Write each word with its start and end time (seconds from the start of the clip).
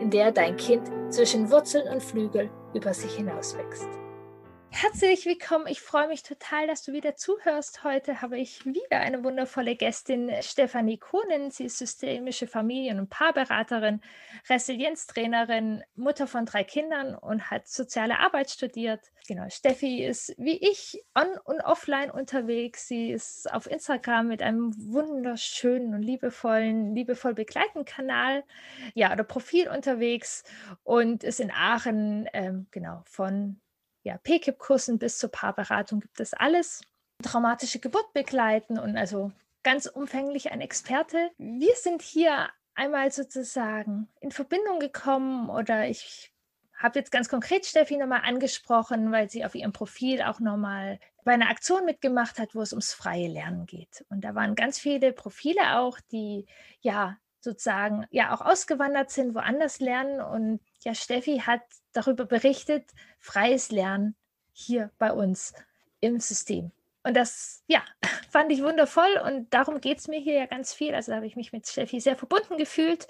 in 0.00 0.10
der 0.10 0.32
dein 0.32 0.56
Kind 0.56 0.90
zwischen 1.10 1.50
Wurzeln 1.50 1.88
und 1.88 2.02
Flügel 2.02 2.50
über 2.74 2.94
sich 2.94 3.14
hinauswächst. 3.14 3.88
Herzlich 4.70 5.24
willkommen. 5.24 5.66
Ich 5.66 5.80
freue 5.80 6.08
mich 6.08 6.22
total, 6.22 6.66
dass 6.66 6.82
du 6.82 6.92
wieder 6.92 7.16
zuhörst. 7.16 7.84
Heute 7.84 8.20
habe 8.20 8.38
ich 8.38 8.64
wieder 8.66 9.00
eine 9.00 9.24
wundervolle 9.24 9.74
Gästin, 9.74 10.30
Stefanie 10.40 10.98
Kohnen. 10.98 11.50
Sie 11.50 11.64
ist 11.64 11.78
systemische 11.78 12.46
Familien- 12.46 13.00
und 13.00 13.08
Paarberaterin, 13.08 14.02
Resilienztrainerin, 14.48 15.82
Mutter 15.96 16.26
von 16.26 16.44
drei 16.44 16.64
Kindern 16.64 17.14
und 17.14 17.50
hat 17.50 17.66
soziale 17.66 18.18
Arbeit 18.18 18.50
studiert. 18.50 19.00
Genau, 19.26 19.48
Steffi 19.48 20.04
ist 20.04 20.34
wie 20.38 20.58
ich 20.58 21.02
on- 21.14 21.38
und 21.44 21.60
offline 21.62 22.10
unterwegs. 22.10 22.86
Sie 22.86 23.10
ist 23.10 23.50
auf 23.52 23.66
Instagram 23.70 24.28
mit 24.28 24.42
einem 24.42 24.72
wunderschönen 24.92 25.94
und 25.94 26.02
liebevollen, 26.02 26.94
liebevoll 26.94 27.34
begleitenden 27.34 27.86
Kanal, 27.86 28.44
ja, 28.94 29.12
oder 29.12 29.24
Profil 29.24 29.68
unterwegs 29.68 30.44
und 30.84 31.24
ist 31.24 31.40
in 31.40 31.50
Aachen, 31.50 32.28
ähm, 32.32 32.68
genau, 32.70 33.02
von 33.06 33.60
ja, 34.08 34.18
PKIP-Kursen 34.18 34.98
bis 34.98 35.18
zur 35.18 35.30
Paarberatung 35.30 36.00
gibt 36.00 36.18
es 36.18 36.32
alles. 36.32 36.82
Traumatische 37.22 37.78
Geburt 37.78 38.12
begleiten 38.14 38.78
und 38.78 38.96
also 38.96 39.32
ganz 39.62 39.86
umfänglich 39.86 40.50
ein 40.50 40.62
Experte. 40.62 41.30
Wir 41.36 41.74
sind 41.74 42.00
hier 42.00 42.48
einmal 42.74 43.10
sozusagen 43.12 44.08
in 44.20 44.30
Verbindung 44.30 44.80
gekommen 44.80 45.50
oder 45.50 45.88
ich 45.88 46.32
habe 46.74 46.98
jetzt 46.98 47.10
ganz 47.10 47.28
konkret 47.28 47.66
Steffi 47.66 47.96
nochmal 47.96 48.22
angesprochen, 48.24 49.12
weil 49.12 49.28
sie 49.28 49.44
auf 49.44 49.54
ihrem 49.54 49.72
Profil 49.72 50.22
auch 50.22 50.40
nochmal 50.40 51.00
bei 51.24 51.34
einer 51.34 51.50
Aktion 51.50 51.84
mitgemacht 51.84 52.38
hat, 52.38 52.54
wo 52.54 52.62
es 52.62 52.72
ums 52.72 52.94
freie 52.94 53.28
Lernen 53.28 53.66
geht. 53.66 54.06
Und 54.08 54.22
da 54.22 54.34
waren 54.34 54.54
ganz 54.54 54.78
viele 54.78 55.12
Profile 55.12 55.78
auch, 55.80 55.98
die 56.12 56.46
ja 56.80 57.18
sozusagen 57.40 58.06
ja 58.10 58.34
auch 58.34 58.40
ausgewandert 58.40 59.10
sind, 59.10 59.34
woanders 59.34 59.80
lernen. 59.80 60.20
Und 60.20 60.60
ja, 60.84 60.94
Steffi 60.94 61.42
hat 61.44 61.62
darüber 61.92 62.24
berichtet, 62.24 62.84
freies 63.18 63.70
Lernen 63.70 64.16
hier 64.52 64.90
bei 64.98 65.12
uns 65.12 65.52
im 66.00 66.20
System. 66.20 66.72
Und 67.04 67.14
das, 67.16 67.62
ja, 67.68 67.82
fand 68.30 68.52
ich 68.52 68.62
wundervoll 68.62 69.20
und 69.24 69.52
darum 69.54 69.80
geht 69.80 69.98
es 69.98 70.08
mir 70.08 70.20
hier 70.20 70.34
ja 70.34 70.46
ganz 70.46 70.74
viel. 70.74 70.94
Also 70.94 71.12
da 71.12 71.16
habe 71.16 71.26
ich 71.26 71.36
mich 71.36 71.52
mit 71.52 71.66
Steffi 71.66 72.00
sehr 72.00 72.16
verbunden 72.16 72.58
gefühlt. 72.58 73.06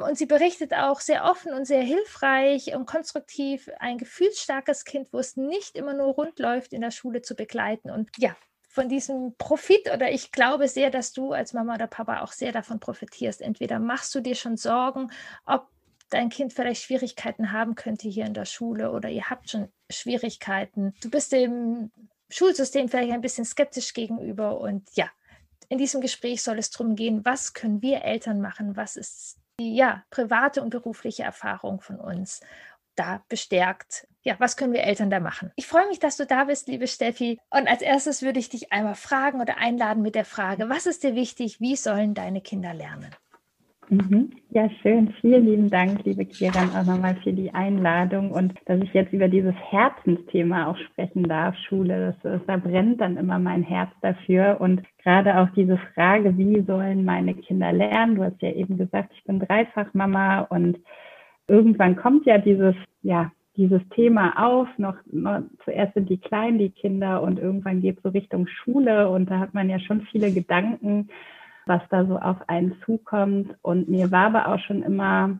Und 0.00 0.16
sie 0.16 0.26
berichtet 0.26 0.72
auch 0.72 1.00
sehr 1.00 1.24
offen 1.24 1.52
und 1.52 1.66
sehr 1.66 1.82
hilfreich 1.82 2.74
und 2.74 2.86
konstruktiv, 2.86 3.68
ein 3.78 3.98
gefühlsstarkes 3.98 4.84
Kind, 4.84 5.12
wo 5.12 5.18
es 5.18 5.36
nicht 5.36 5.76
immer 5.76 5.94
nur 5.94 6.14
rund 6.14 6.38
läuft, 6.38 6.72
in 6.72 6.80
der 6.80 6.90
Schule 6.90 7.22
zu 7.22 7.34
begleiten. 7.34 7.90
Und 7.90 8.10
ja, 8.16 8.34
von 8.72 8.88
diesem 8.88 9.34
Profit 9.36 9.92
oder 9.92 10.10
ich 10.10 10.32
glaube 10.32 10.66
sehr, 10.66 10.90
dass 10.90 11.12
du 11.12 11.32
als 11.32 11.52
Mama 11.52 11.74
oder 11.74 11.86
Papa 11.86 12.22
auch 12.22 12.32
sehr 12.32 12.52
davon 12.52 12.80
profitierst. 12.80 13.42
Entweder 13.42 13.78
machst 13.78 14.14
du 14.14 14.20
dir 14.20 14.34
schon 14.34 14.56
Sorgen, 14.56 15.10
ob 15.44 15.68
dein 16.12 16.28
Kind 16.28 16.52
vielleicht 16.52 16.82
Schwierigkeiten 16.82 17.52
haben 17.52 17.74
könnte 17.74 18.08
hier 18.08 18.26
in 18.26 18.34
der 18.34 18.44
Schule 18.44 18.92
oder 18.92 19.08
ihr 19.08 19.30
habt 19.30 19.50
schon 19.50 19.68
Schwierigkeiten. 19.90 20.94
Du 21.02 21.10
bist 21.10 21.32
dem 21.32 21.90
Schulsystem 22.28 22.88
vielleicht 22.88 23.12
ein 23.12 23.20
bisschen 23.20 23.44
skeptisch 23.44 23.92
gegenüber 23.92 24.60
und 24.60 24.88
ja, 24.94 25.10
in 25.68 25.78
diesem 25.78 26.00
Gespräch 26.00 26.42
soll 26.42 26.58
es 26.58 26.70
darum 26.70 26.96
gehen, 26.96 27.24
was 27.24 27.54
können 27.54 27.82
wir 27.82 28.02
Eltern 28.02 28.40
machen, 28.40 28.76
was 28.76 28.96
ist 28.96 29.38
die 29.60 29.74
ja, 29.74 30.02
private 30.10 30.62
und 30.62 30.70
berufliche 30.70 31.22
Erfahrung 31.22 31.80
von 31.80 32.00
uns 32.00 32.40
da 32.94 33.22
bestärkt. 33.28 34.06
Ja, 34.22 34.36
was 34.38 34.56
können 34.56 34.72
wir 34.72 34.82
Eltern 34.82 35.10
da 35.10 35.18
machen? 35.18 35.50
Ich 35.56 35.66
freue 35.66 35.88
mich, 35.88 35.98
dass 35.98 36.16
du 36.16 36.26
da 36.26 36.44
bist, 36.44 36.68
liebe 36.68 36.86
Steffi. 36.86 37.40
Und 37.50 37.68
als 37.68 37.82
erstes 37.82 38.22
würde 38.22 38.38
ich 38.38 38.48
dich 38.48 38.72
einmal 38.72 38.94
fragen 38.94 39.40
oder 39.40 39.56
einladen 39.56 40.02
mit 40.02 40.14
der 40.14 40.24
Frage, 40.24 40.68
was 40.68 40.86
ist 40.86 41.02
dir 41.02 41.14
wichtig? 41.14 41.60
Wie 41.60 41.76
sollen 41.76 42.14
deine 42.14 42.40
Kinder 42.40 42.74
lernen? 42.74 43.10
Mhm. 43.88 44.30
Ja, 44.50 44.70
schön. 44.80 45.12
Vielen 45.20 45.44
lieben 45.44 45.70
Dank, 45.70 46.04
liebe 46.04 46.24
Kiran, 46.24 46.70
auch 46.70 46.86
nochmal 46.86 47.16
für 47.22 47.32
die 47.32 47.52
Einladung 47.52 48.30
und 48.30 48.54
dass 48.66 48.80
ich 48.80 48.92
jetzt 48.94 49.12
über 49.12 49.28
dieses 49.28 49.54
Herzensthema 49.54 50.66
auch 50.66 50.78
sprechen 50.78 51.24
darf, 51.24 51.56
Schule. 51.68 52.16
Das, 52.22 52.40
da 52.46 52.56
brennt 52.56 53.00
dann 53.00 53.16
immer 53.16 53.38
mein 53.38 53.62
Herz 53.62 53.90
dafür 54.00 54.58
und 54.60 54.82
gerade 55.02 55.36
auch 55.38 55.50
diese 55.50 55.78
Frage, 55.94 56.38
wie 56.38 56.62
sollen 56.62 57.04
meine 57.04 57.34
Kinder 57.34 57.72
lernen? 57.72 58.14
Du 58.14 58.24
hast 58.24 58.40
ja 58.40 58.52
eben 58.52 58.78
gesagt, 58.78 59.12
ich 59.14 59.24
bin 59.24 59.40
Dreifachmama 59.40 60.42
und 60.42 60.78
irgendwann 61.48 61.96
kommt 61.96 62.24
ja 62.24 62.38
dieses, 62.38 62.76
ja, 63.02 63.30
dieses 63.56 63.82
Thema 63.90 64.32
auf, 64.42 64.68
noch, 64.78 64.96
noch, 65.10 65.42
zuerst 65.64 65.94
sind 65.94 66.08
die 66.08 66.18
klein, 66.18 66.58
die 66.58 66.70
Kinder 66.70 67.22
und 67.22 67.38
irgendwann 67.38 67.82
geht 67.82 67.98
es 67.98 68.02
so 68.02 68.08
Richtung 68.08 68.46
Schule 68.46 69.10
und 69.10 69.30
da 69.30 69.38
hat 69.38 69.52
man 69.52 69.68
ja 69.68 69.78
schon 69.78 70.02
viele 70.02 70.32
Gedanken, 70.32 71.08
was 71.66 71.82
da 71.90 72.04
so 72.06 72.18
auf 72.18 72.36
einen 72.48 72.76
zukommt. 72.84 73.54
Und 73.62 73.88
mir 73.88 74.10
war 74.10 74.26
aber 74.26 74.48
auch 74.48 74.58
schon 74.60 74.82
immer 74.82 75.38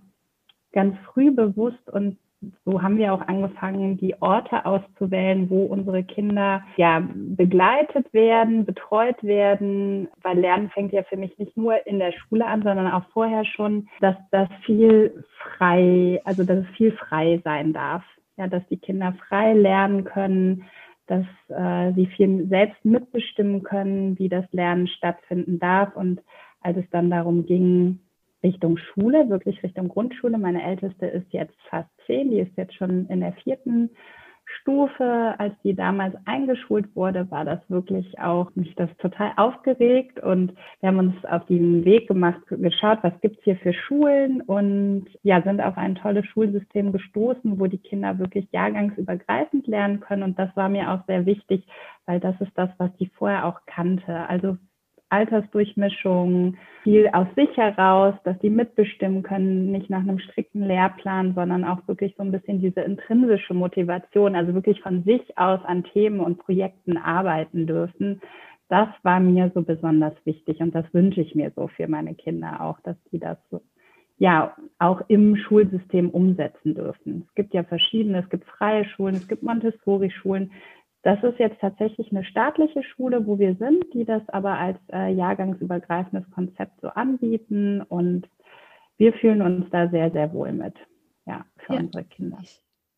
ganz 0.72 0.96
früh 1.12 1.30
bewusst 1.30 1.88
und 1.90 2.18
so 2.64 2.82
haben 2.82 2.98
wir 2.98 3.12
auch 3.12 3.20
angefangen, 3.28 3.96
die 3.96 4.20
Orte 4.20 4.66
auszuwählen, 4.66 5.48
wo 5.48 5.64
unsere 5.64 6.02
Kinder 6.02 6.62
ja 6.76 7.02
begleitet 7.14 8.12
werden, 8.12 8.64
betreut 8.64 9.22
werden, 9.22 10.08
weil 10.22 10.38
Lernen 10.38 10.70
fängt 10.70 10.92
ja 10.92 11.02
für 11.04 11.16
mich 11.16 11.38
nicht 11.38 11.56
nur 11.56 11.86
in 11.86 11.98
der 11.98 12.12
Schule 12.12 12.46
an, 12.46 12.62
sondern 12.62 12.90
auch 12.90 13.04
vorher 13.12 13.44
schon, 13.44 13.88
dass 14.00 14.16
das 14.30 14.48
viel 14.64 15.24
frei, 15.56 16.20
also 16.24 16.44
dass 16.44 16.58
es 16.58 16.76
viel 16.76 16.92
frei 16.92 17.40
sein 17.44 17.72
darf, 17.72 18.02
ja, 18.36 18.46
dass 18.46 18.66
die 18.68 18.78
Kinder 18.78 19.14
frei 19.28 19.52
lernen 19.52 20.04
können, 20.04 20.64
dass 21.12 21.26
äh, 21.48 21.92
sie 21.94 22.06
viel 22.06 22.48
selbst 22.48 22.82
mitbestimmen 22.84 23.62
können, 23.62 24.18
wie 24.18 24.30
das 24.30 24.46
Lernen 24.52 24.86
stattfinden 24.88 25.58
darf 25.58 25.94
und 25.94 26.22
als 26.62 26.78
es 26.78 26.88
dann 26.90 27.10
darum 27.10 27.44
ging, 27.44 27.98
Richtung 28.42 28.78
Schule, 28.78 29.28
wirklich 29.28 29.62
Richtung 29.62 29.88
Grundschule. 29.88 30.38
Meine 30.38 30.64
Älteste 30.64 31.06
ist 31.06 31.26
jetzt 31.30 31.56
fast 31.68 31.90
zehn, 32.06 32.30
die 32.30 32.40
ist 32.40 32.56
jetzt 32.56 32.74
schon 32.74 33.06
in 33.08 33.20
der 33.20 33.34
vierten 33.34 33.90
Stufe. 34.60 35.34
Als 35.38 35.54
die 35.62 35.74
damals 35.74 36.14
eingeschult 36.24 36.94
wurde, 36.94 37.30
war 37.30 37.44
das 37.44 37.60
wirklich 37.68 38.18
auch 38.18 38.54
mich 38.54 38.74
das 38.74 38.90
total 38.98 39.32
aufgeregt 39.36 40.20
und 40.20 40.52
wir 40.80 40.88
haben 40.88 40.98
uns 40.98 41.24
auf 41.24 41.46
den 41.46 41.84
Weg 41.84 42.08
gemacht, 42.08 42.40
geschaut, 42.48 42.98
was 43.02 43.18
gibt's 43.20 43.42
hier 43.44 43.56
für 43.56 43.72
Schulen 43.72 44.40
und 44.42 45.06
ja, 45.22 45.42
sind 45.42 45.60
auf 45.60 45.76
ein 45.76 45.94
tolles 45.94 46.26
Schulsystem 46.26 46.92
gestoßen, 46.92 47.58
wo 47.58 47.66
die 47.66 47.78
Kinder 47.78 48.18
wirklich 48.18 48.46
jahrgangsübergreifend 48.52 49.66
lernen 49.66 50.00
können 50.00 50.22
und 50.22 50.38
das 50.38 50.54
war 50.56 50.68
mir 50.68 50.92
auch 50.92 51.04
sehr 51.06 51.26
wichtig, 51.26 51.66
weil 52.06 52.20
das 52.20 52.40
ist 52.40 52.52
das, 52.54 52.70
was 52.78 52.94
die 52.96 53.06
vorher 53.06 53.46
auch 53.46 53.60
kannte. 53.66 54.28
Also 54.28 54.56
Altersdurchmischung, 55.12 56.56
viel 56.82 57.08
aus 57.12 57.26
sich 57.36 57.56
heraus, 57.56 58.14
dass 58.24 58.38
die 58.40 58.50
mitbestimmen 58.50 59.22
können, 59.22 59.70
nicht 59.70 59.90
nach 59.90 60.00
einem 60.00 60.18
strikten 60.18 60.66
Lehrplan, 60.66 61.34
sondern 61.34 61.64
auch 61.64 61.86
wirklich 61.86 62.14
so 62.16 62.22
ein 62.22 62.32
bisschen 62.32 62.60
diese 62.60 62.80
intrinsische 62.80 63.54
Motivation, 63.54 64.34
also 64.34 64.54
wirklich 64.54 64.80
von 64.80 65.04
sich 65.04 65.38
aus 65.38 65.60
an 65.64 65.84
Themen 65.84 66.20
und 66.20 66.38
Projekten 66.38 66.96
arbeiten 66.96 67.66
dürfen. 67.66 68.20
Das 68.68 68.88
war 69.02 69.20
mir 69.20 69.52
so 69.54 69.62
besonders 69.62 70.14
wichtig 70.24 70.60
und 70.60 70.74
das 70.74 70.86
wünsche 70.92 71.20
ich 71.20 71.34
mir 71.34 71.52
so 71.54 71.68
für 71.68 71.88
meine 71.88 72.14
Kinder 72.14 72.62
auch, 72.62 72.80
dass 72.80 72.96
die 73.12 73.18
das 73.18 73.36
so 73.50 73.60
ja 74.18 74.56
auch 74.78 75.02
im 75.08 75.36
Schulsystem 75.36 76.08
umsetzen 76.08 76.74
dürfen. 76.74 77.26
Es 77.28 77.34
gibt 77.34 77.54
ja 77.54 77.64
verschiedene, 77.64 78.20
es 78.20 78.30
gibt 78.30 78.44
freie 78.44 78.84
Schulen, 78.84 79.16
es 79.16 79.26
gibt 79.26 79.42
Montessori-Schulen. 79.42 80.52
Das 81.02 81.22
ist 81.24 81.38
jetzt 81.38 81.60
tatsächlich 81.60 82.12
eine 82.12 82.24
staatliche 82.24 82.82
Schule, 82.84 83.26
wo 83.26 83.38
wir 83.38 83.56
sind, 83.56 83.84
die 83.92 84.04
das 84.04 84.22
aber 84.28 84.58
als 84.58 84.78
äh, 84.92 85.12
jahrgangsübergreifendes 85.12 86.30
Konzept 86.30 86.80
so 86.80 86.88
anbieten 86.88 87.82
und 87.82 88.28
wir 88.98 89.12
fühlen 89.14 89.42
uns 89.42 89.66
da 89.70 89.88
sehr, 89.88 90.12
sehr 90.12 90.32
wohl 90.32 90.52
mit, 90.52 90.74
ja, 91.26 91.44
für 91.58 91.74
ja. 91.74 91.80
unsere 91.80 92.04
Kinder. 92.04 92.38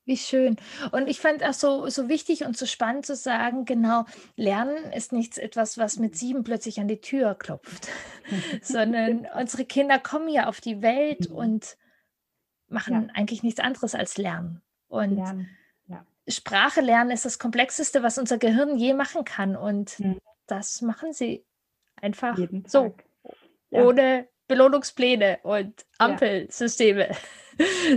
Wie 0.04 0.18
schön. 0.18 0.56
Und 0.92 1.08
ich 1.08 1.18
fand 1.18 1.42
auch 1.42 1.54
so, 1.54 1.88
so 1.88 2.10
wichtig 2.10 2.44
und 2.44 2.58
so 2.58 2.66
spannend 2.66 3.06
zu 3.06 3.16
sagen, 3.16 3.64
genau, 3.64 4.04
Lernen 4.36 4.92
ist 4.92 5.14
nichts 5.14 5.38
etwas, 5.38 5.78
was 5.78 5.98
mit 5.98 6.14
sieben 6.14 6.44
plötzlich 6.44 6.78
an 6.78 6.88
die 6.88 7.00
Tür 7.00 7.34
klopft, 7.34 7.88
sondern 8.60 9.26
unsere 9.40 9.64
Kinder 9.64 9.98
kommen 9.98 10.28
ja 10.28 10.46
auf 10.46 10.60
die 10.60 10.82
Welt 10.82 11.30
mhm. 11.30 11.36
und 11.36 11.78
machen 12.68 13.08
ja. 13.08 13.14
eigentlich 13.14 13.42
nichts 13.42 13.60
anderes 13.60 13.94
als 13.94 14.18
lernen. 14.18 14.60
Und 14.88 15.16
lernen 15.16 15.48
Sprache 16.28 16.80
lernen 16.80 17.10
ist 17.10 17.24
das 17.24 17.38
Komplexeste, 17.38 18.02
was 18.02 18.18
unser 18.18 18.38
Gehirn 18.38 18.76
je 18.76 18.94
machen 18.94 19.24
kann. 19.24 19.56
Und 19.56 19.98
mhm. 20.00 20.20
das 20.46 20.82
machen 20.82 21.12
sie 21.12 21.44
einfach 22.00 22.38
so. 22.66 22.94
Ja. 23.70 23.82
Ohne 23.82 24.28
Belohnungspläne 24.48 25.38
und 25.42 25.84
Ampelsysteme. 25.98 27.08
Ja. 27.10 27.16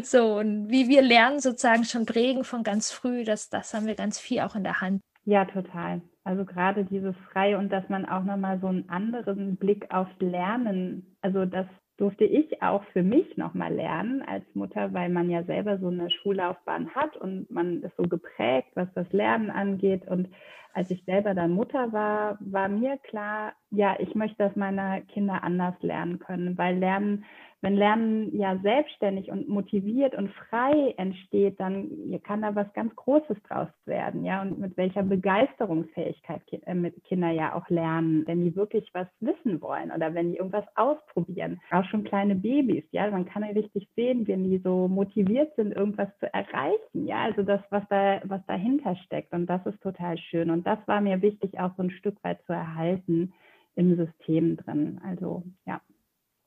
So, 0.04 0.38
und 0.38 0.70
wie 0.70 0.88
wir 0.88 1.02
lernen, 1.02 1.40
sozusagen 1.40 1.84
schon 1.84 2.06
prägen 2.06 2.44
von 2.44 2.62
ganz 2.62 2.92
früh, 2.92 3.24
das, 3.24 3.50
das 3.50 3.74
haben 3.74 3.88
wir 3.88 3.96
ganz 3.96 4.20
viel 4.20 4.42
auch 4.42 4.54
in 4.54 4.64
der 4.64 4.82
Hand. 4.82 5.02
Ja, 5.26 5.46
total. 5.46 6.04
Also 6.24 6.46
gerade 6.46 6.86
dieses 6.86 7.16
Freie 7.32 7.58
und 7.58 7.70
dass 7.70 7.90
man 7.90 8.06
auch 8.06 8.24
nochmal 8.24 8.60
so 8.60 8.68
einen 8.68 8.88
anderen 8.88 9.56
Blick 9.56 9.92
aufs 9.92 10.14
Lernen, 10.20 11.18
also 11.22 11.46
das 11.46 11.66
durfte 11.98 12.26
ich 12.26 12.62
auch 12.62 12.84
für 12.94 13.04
mich 13.04 13.38
nochmal 13.38 13.74
lernen 13.74 14.22
als 14.22 14.44
Mutter, 14.54 14.94
weil 14.94 15.10
man 15.10 15.30
ja 15.30 15.44
selber 15.44 15.80
so 15.80 15.88
eine 15.88 16.10
Schullaufbahn 16.12 16.94
hat 16.94 17.18
und 17.18 17.50
man 17.50 17.82
ist 17.82 17.96
so 17.98 18.04
geprägt, 18.04 18.70
was 18.76 18.88
das 18.94 19.12
Lernen 19.12 19.50
angeht. 19.50 20.08
Und 20.08 20.30
als 20.74 20.92
ich 20.92 21.04
selber 21.06 21.34
dann 21.34 21.52
Mutter 21.52 21.92
war, 21.92 22.38
war 22.40 22.70
mir 22.70 22.98
klar, 22.98 23.54
ja, 23.72 23.96
ich 24.00 24.14
möchte, 24.14 24.38
dass 24.38 24.56
meine 24.56 25.02
Kinder 25.08 25.44
anders 25.44 25.74
lernen 25.82 26.20
können, 26.20 26.56
weil 26.58 26.78
Lernen 26.78 27.26
wenn 27.62 27.76
Lernen 27.76 28.38
ja 28.38 28.58
selbstständig 28.60 29.32
und 29.32 29.50
motiviert 29.50 30.14
und 30.16 30.30
frei 30.32 30.94
entsteht, 30.98 31.60
dann 31.60 31.90
kann 32.24 32.44
da 32.44 32.54
was 32.56 32.72
ganz 32.74 32.96
Großes 32.96 33.38
draus 33.48 33.70
werden, 33.86 34.24
ja, 34.24 34.42
und 34.44 34.60
mit 34.60 34.78
welcher 34.78 35.04
Begeisterungsfähigkeit 35.04 36.42
äh, 36.52 36.92
Kinder 37.06 37.32
ja 37.32 37.56
auch 37.56 37.68
lernen, 37.70 38.24
wenn 38.28 38.44
die 38.44 38.56
wirklich 38.56 38.88
was 38.94 39.08
wissen 39.20 39.60
wollen 39.62 39.92
oder 39.92 40.14
wenn 40.14 40.32
die 40.32 40.38
irgendwas 40.38 40.66
ausprobieren. 40.76 41.60
Auch 41.72 41.86
schon 41.86 42.04
kleine 42.04 42.36
Babys, 42.36 42.84
ja, 42.92 43.10
man 43.10 43.26
kann 43.26 43.44
ja 43.44 43.50
richtig 43.50 43.88
sehen, 43.96 44.28
wenn 44.28 44.44
die 44.44 44.60
so 44.60 44.88
motiviert 44.88 45.56
sind, 45.56 45.74
irgendwas 45.74 46.10
zu 46.20 46.32
erreichen, 46.32 47.08
ja, 47.08 47.24
also 47.24 47.42
das, 47.42 47.62
was 47.72 47.84
da, 47.90 48.22
was 48.26 48.46
dahinter 48.46 48.96
steckt 48.98 49.34
und 49.34 49.48
das 49.48 49.66
ist 49.66 49.82
total 49.82 50.18
schön 50.18 50.52
und 50.52 50.68
das 50.68 50.80
war 50.86 51.02
mir 51.02 51.22
wichtig, 51.24 51.60
auch 51.60 51.76
so 51.76 51.84
ein 51.84 51.92
Stück 51.92 52.24
weit 52.24 52.44
zu 52.46 52.54
erhalten 52.54 53.34
im 53.76 53.96
System 53.96 54.58
drin, 54.58 55.02
also 55.04 55.44
ja. 55.66 55.82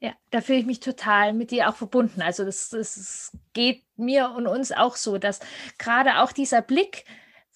Ja, 0.02 0.14
da 0.30 0.40
fühle 0.40 0.58
ich 0.60 0.66
mich 0.66 0.80
total 0.80 1.34
mit 1.34 1.50
dir 1.50 1.68
auch 1.68 1.76
verbunden. 1.76 2.22
Also 2.22 2.44
das, 2.44 2.70
das 2.70 3.36
geht 3.52 3.84
mir 3.98 4.30
und 4.30 4.46
uns 4.46 4.72
auch 4.72 4.96
so, 4.96 5.18
dass 5.18 5.40
gerade 5.78 6.20
auch 6.20 6.32
dieser 6.32 6.62
Blick 6.62 7.04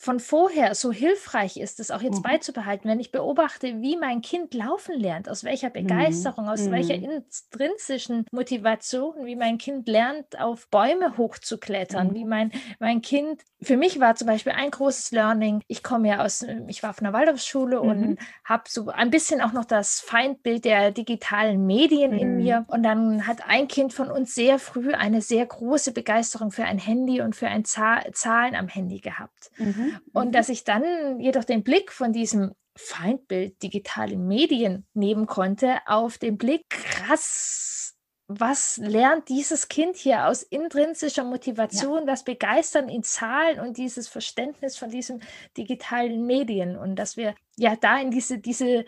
von 0.04 0.20
vorher 0.20 0.74
so 0.74 0.92
hilfreich 0.92 1.56
ist, 1.56 1.78
das 1.78 1.90
auch 1.90 2.02
jetzt 2.02 2.18
mhm. 2.18 2.24
beizubehalten, 2.24 2.90
wenn 2.90 3.00
ich 3.00 3.10
beobachte, 3.10 3.80
wie 3.80 3.96
mein 3.96 4.20
Kind 4.20 4.52
laufen 4.52 5.00
lernt, 5.00 5.30
aus 5.30 5.44
welcher 5.44 5.70
mhm. 5.70 5.72
Begeisterung, 5.72 6.44
mhm. 6.44 6.50
aus 6.50 6.70
welcher 6.70 6.98
mhm. 6.98 7.22
intrinsischen 7.50 8.26
Motivation, 8.30 9.24
wie 9.24 9.34
mein 9.34 9.56
Kind 9.56 9.88
lernt, 9.88 10.38
auf 10.38 10.68
Bäume 10.68 11.16
hochzuklettern, 11.16 12.08
mhm. 12.08 12.14
wie 12.14 12.24
mein, 12.26 12.52
mein 12.80 13.00
Kind, 13.00 13.40
für 13.62 13.78
mich 13.78 13.98
war 13.98 14.14
zum 14.14 14.26
Beispiel 14.26 14.52
ein 14.52 14.70
großes 14.70 15.10
Learning, 15.12 15.62
ich 15.68 15.82
komme 15.82 16.08
ja 16.08 16.22
aus, 16.22 16.44
ich 16.68 16.82
war 16.82 16.90
auf 16.90 17.00
einer 17.00 17.14
Waldorfschule 17.14 17.82
mhm. 17.82 17.88
und 17.88 18.18
habe 18.44 18.64
so 18.68 18.88
ein 18.88 19.08
bisschen 19.08 19.40
auch 19.40 19.52
noch 19.52 19.64
das 19.64 20.00
Feindbild 20.00 20.66
der 20.66 20.90
digitalen 20.90 21.64
Medien 21.64 22.12
in 22.12 22.36
mir 22.36 22.66
und 22.68 22.82
dann 22.82 23.26
hat 23.26 23.48
ein 23.48 23.68
Kind 23.68 23.94
von 23.94 24.10
uns 24.10 24.34
sehr 24.34 24.58
früh 24.58 24.92
eine 24.92 25.22
sehr 25.22 25.46
große 25.46 25.92
Begeisterung 25.92 26.50
für 26.50 26.64
ein 26.64 26.78
Handy 26.78 27.22
und 27.22 27.34
für 27.34 27.48
ein 27.48 27.64
Zahlen 27.64 28.54
am 28.54 28.68
Handy 28.68 29.00
gehabt. 29.00 29.50
Mhm. 29.56 29.93
Und 30.12 30.28
mhm. 30.28 30.32
dass 30.32 30.48
ich 30.48 30.64
dann 30.64 31.20
jedoch 31.20 31.44
den 31.44 31.62
Blick 31.62 31.92
von 31.92 32.12
diesem 32.12 32.52
Feindbild 32.76 33.62
digitale 33.62 34.16
Medien 34.16 34.86
nehmen 34.94 35.26
konnte 35.26 35.78
auf 35.86 36.18
den 36.18 36.38
Blick, 36.38 36.68
krass, 36.70 37.94
was 38.26 38.78
lernt 38.78 39.28
dieses 39.28 39.68
Kind 39.68 39.96
hier 39.96 40.26
aus 40.26 40.42
intrinsischer 40.42 41.24
Motivation, 41.24 42.00
ja. 42.00 42.06
das 42.06 42.24
Begeistern 42.24 42.88
in 42.88 43.02
Zahlen 43.02 43.60
und 43.60 43.76
dieses 43.76 44.08
Verständnis 44.08 44.76
von 44.76 44.90
diesen 44.90 45.22
digitalen 45.56 46.24
Medien 46.24 46.76
und 46.76 46.96
dass 46.96 47.16
wir 47.16 47.34
ja 47.56 47.76
da 47.76 47.98
in 47.98 48.10
diese, 48.10 48.38
diese 48.38 48.86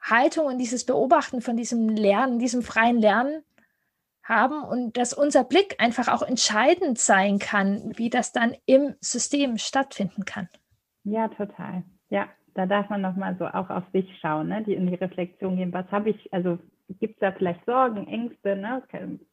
Haltung 0.00 0.46
und 0.46 0.58
dieses 0.58 0.84
Beobachten 0.86 1.42
von 1.42 1.56
diesem 1.56 1.88
Lernen, 1.88 2.38
diesem 2.38 2.62
freien 2.62 2.98
Lernen 2.98 3.42
haben 4.22 4.62
und 4.62 4.96
dass 4.96 5.12
unser 5.12 5.44
Blick 5.44 5.76
einfach 5.78 6.08
auch 6.08 6.22
entscheidend 6.22 6.98
sein 6.98 7.38
kann, 7.38 7.92
wie 7.96 8.10
das 8.10 8.32
dann 8.32 8.54
im 8.66 8.94
System 9.00 9.58
stattfinden 9.58 10.24
kann. 10.24 10.48
Ja, 11.04 11.28
total. 11.28 11.84
Ja, 12.10 12.28
da 12.54 12.66
darf 12.66 12.88
man 12.90 13.00
nochmal 13.00 13.36
so 13.38 13.46
auch 13.46 13.70
auf 13.70 13.84
sich 13.92 14.06
schauen, 14.20 14.48
ne? 14.48 14.62
die 14.62 14.74
in 14.74 14.86
die 14.86 14.94
Reflexion 14.94 15.56
gehen. 15.56 15.72
Was 15.72 15.90
habe 15.90 16.10
ich, 16.10 16.32
also 16.32 16.58
gibt 16.98 17.14
es 17.14 17.20
da 17.20 17.32
vielleicht 17.32 17.64
Sorgen, 17.64 18.06
Ängste, 18.06 18.56
ne? 18.56 18.82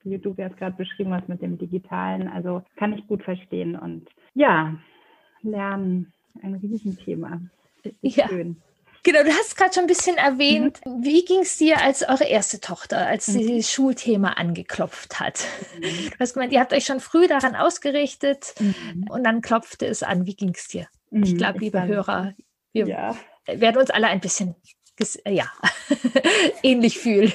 wie 0.04 0.18
du 0.18 0.34
jetzt 0.38 0.57
gerade 0.57 0.75
beschrieben 0.75 1.13
hast 1.13 1.28
mit 1.28 1.42
dem 1.42 1.57
Digitalen. 1.57 2.28
Also 2.28 2.63
kann 2.75 2.94
ich 2.94 3.06
gut 3.07 3.24
verstehen. 3.24 3.75
Und 3.75 4.07
ja, 4.33 4.75
Lernen, 5.42 6.13
ein 6.42 6.56
Riesenthema. 6.56 7.42
Ist 8.01 8.18
ja. 8.18 8.28
schön. 8.28 8.62
Genau, 9.07 9.24
du 9.24 9.31
hast 9.31 9.56
gerade 9.56 9.74
schon 9.74 9.86
ein 9.86 9.88
bisschen 9.88 10.18
erwähnt, 10.18 10.81
mhm. 10.86 11.01
wie 11.01 11.24
ging 11.24 11.39
es 11.39 11.56
dir 11.56 11.81
als 11.81 12.04
eure 12.04 12.25
erste 12.25 12.59
Tochter, 12.59 13.07
als 13.07 13.25
sie 13.27 13.54
mhm. 13.54 13.56
das 13.56 13.71
Schulthema 13.71 14.33
angeklopft 14.33 15.21
hat? 15.21 15.45
Mhm. 15.77 16.09
Du 16.09 16.19
hast 16.19 16.33
gemeint, 16.33 16.51
ihr 16.51 16.59
habt 16.59 16.74
euch 16.74 16.83
schon 16.83 17.00
früh 17.00 17.25
daran 17.25 17.56
ausgerichtet 17.56 18.54
mhm. 18.59 19.06
und 19.07 19.24
dann 19.24 19.39
klopfte 19.39 19.86
es 19.86 20.04
an. 20.04 20.25
Wie 20.25 20.36
ging 20.36 20.51
es 20.54 20.68
dir? 20.68 20.89
Ich 21.12 21.31
mhm. 21.31 21.38
glaube, 21.38 21.59
liebe 21.59 21.81
Hörer, 21.88 22.33
wir 22.74 22.86
ja. 22.86 23.15
werden 23.45 23.77
uns 23.77 23.92
alle 23.92 24.07
ein 24.07 24.19
bisschen 24.19 24.56
ja, 25.25 25.50
ähnlich 26.62 27.00
fühlen. 27.00 27.31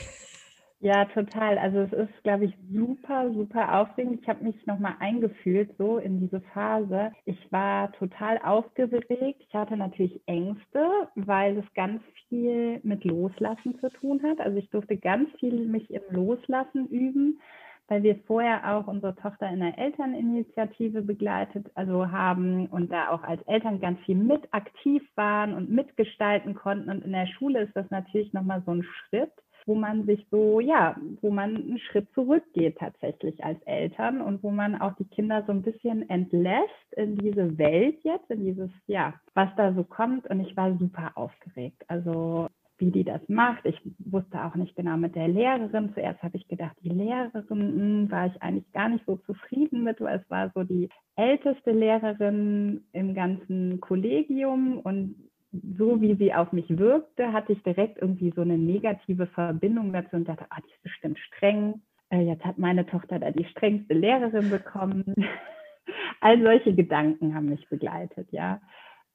Ja, 0.85 1.05
total. 1.05 1.59
Also 1.59 1.79
es 1.83 1.93
ist, 1.93 2.25
glaube 2.25 2.47
ich, 2.47 2.55
super, 2.73 3.33
super 3.33 3.81
aufregend. 3.81 4.21
Ich 4.21 4.29
habe 4.29 4.43
mich 4.43 4.67
nochmal 4.67 4.97
eingefühlt 4.99 5.71
so 5.79 5.99
in 5.99 6.19
diese 6.19 6.41
Phase. 6.53 7.13
Ich 7.25 7.39
war 7.53 7.93
total 7.93 8.39
aufgeregt. 8.39 9.45
Ich 9.47 9.55
hatte 9.55 9.77
natürlich 9.77 10.21
Ängste, 10.27 10.85
weil 11.15 11.57
es 11.59 11.75
ganz 11.75 12.03
viel 12.29 12.81
mit 12.83 13.05
Loslassen 13.05 13.79
zu 13.79 13.91
tun 13.91 14.21
hat. 14.25 14.41
Also 14.41 14.59
ich 14.59 14.71
durfte 14.71 14.97
ganz 14.97 15.31
viel 15.39 15.69
mich 15.69 15.89
im 15.89 16.03
Loslassen 16.11 16.89
üben, 16.89 17.39
weil 17.87 18.03
wir 18.03 18.17
vorher 18.27 18.75
auch 18.77 18.89
unsere 18.89 19.15
Tochter 19.15 19.51
in 19.51 19.61
der 19.61 19.79
Elterninitiative 19.79 21.03
begleitet, 21.03 21.71
also 21.77 22.11
haben 22.11 22.67
und 22.67 22.91
da 22.91 23.11
auch 23.11 23.23
als 23.23 23.41
Eltern 23.43 23.79
ganz 23.81 24.01
viel 24.01 24.17
mit 24.17 24.53
aktiv 24.53 25.05
waren 25.15 25.55
und 25.55 25.71
mitgestalten 25.71 26.57
konnten. 26.57 26.91
Und 26.91 27.05
in 27.05 27.13
der 27.13 27.29
Schule 27.29 27.61
ist 27.63 27.77
das 27.77 27.89
natürlich 27.91 28.33
nochmal 28.33 28.65
so 28.67 28.73
ein 28.73 28.83
Schritt 28.83 29.31
wo 29.67 29.75
man 29.75 30.05
sich 30.07 30.27
so, 30.31 30.61
ja, 30.61 30.97
wo 31.21 31.31
man 31.31 31.57
einen 31.57 31.79
Schritt 31.79 32.09
zurückgeht 32.15 32.79
tatsächlich 32.79 33.43
als 33.45 33.61
Eltern 33.63 34.21
und 34.21 34.43
wo 34.43 34.51
man 34.51 34.81
auch 34.81 34.95
die 34.97 35.09
Kinder 35.09 35.45
so 35.47 35.53
ein 35.53 35.63
bisschen 35.63 36.09
entlässt 36.09 36.93
in 36.97 37.17
diese 37.17 37.59
Welt 37.59 37.99
jetzt, 38.03 38.31
in 38.31 38.45
dieses, 38.45 38.71
ja, 38.87 39.15
was 39.35 39.49
da 39.57 39.73
so 39.75 39.85
kommt. 39.85 40.29
Und 40.29 40.41
ich 40.41 40.57
war 40.57 40.77
super 40.79 41.13
aufgeregt. 41.15 41.83
Also 41.89 42.49
wie 42.83 42.91
die 42.91 43.05
das 43.05 43.21
macht. 43.29 43.65
Ich 43.65 43.81
wusste 43.99 44.45
auch 44.45 44.57
nicht 44.57 44.75
genau 44.75 44.97
mit 44.97 45.15
der 45.15 45.29
Lehrerin. 45.29 45.93
Zuerst 45.95 46.23
habe 46.23 46.37
ich 46.37 46.49
gedacht, 46.49 46.77
die 46.83 46.89
Lehrerin 46.89 47.45
mh, 47.49 47.57
hm, 47.57 48.11
war 48.11 48.27
ich 48.27 48.43
eigentlich 48.43 48.71
gar 48.73 48.89
nicht 48.89 49.07
so 49.07 49.17
zufrieden 49.19 49.85
mit, 49.85 50.01
weil 50.01 50.19
es 50.19 50.31
war 50.31 50.51
so 50.55 50.65
die 50.65 50.89
älteste 51.15 51.71
Lehrerin 51.71 52.85
im 52.93 53.15
ganzen 53.15 53.81
Kollegium 53.81 54.79
und 54.79 55.15
so 55.53 56.01
wie 56.01 56.15
sie 56.15 56.33
auf 56.33 56.53
mich 56.53 56.67
wirkte, 56.79 57.33
hatte 57.33 57.53
ich 57.53 57.63
direkt 57.63 58.01
irgendwie 58.01 58.33
so 58.35 58.41
eine 58.43 58.57
negative 58.57 59.27
Verbindung 59.27 59.93
dazu 59.93 60.17
und 60.17 60.29
dachte, 60.29 60.47
ah, 60.51 60.59
die 60.65 60.73
ist 60.73 60.83
bestimmt 60.83 61.19
streng. 61.19 61.83
Äh, 62.11 62.23
jetzt 62.23 62.45
hat 62.45 62.59
meine 62.59 62.87
Tochter 62.87 63.19
da 63.19 63.31
die 63.31 63.45
strengste 63.45 63.95
Lehrerin 63.95 64.51
bekommen. 64.51 65.05
All 66.21 66.41
solche 66.43 66.75
Gedanken 66.75 67.35
haben 67.35 67.51
mich 67.51 67.69
begleitet, 67.69 68.29
ja. 68.31 68.61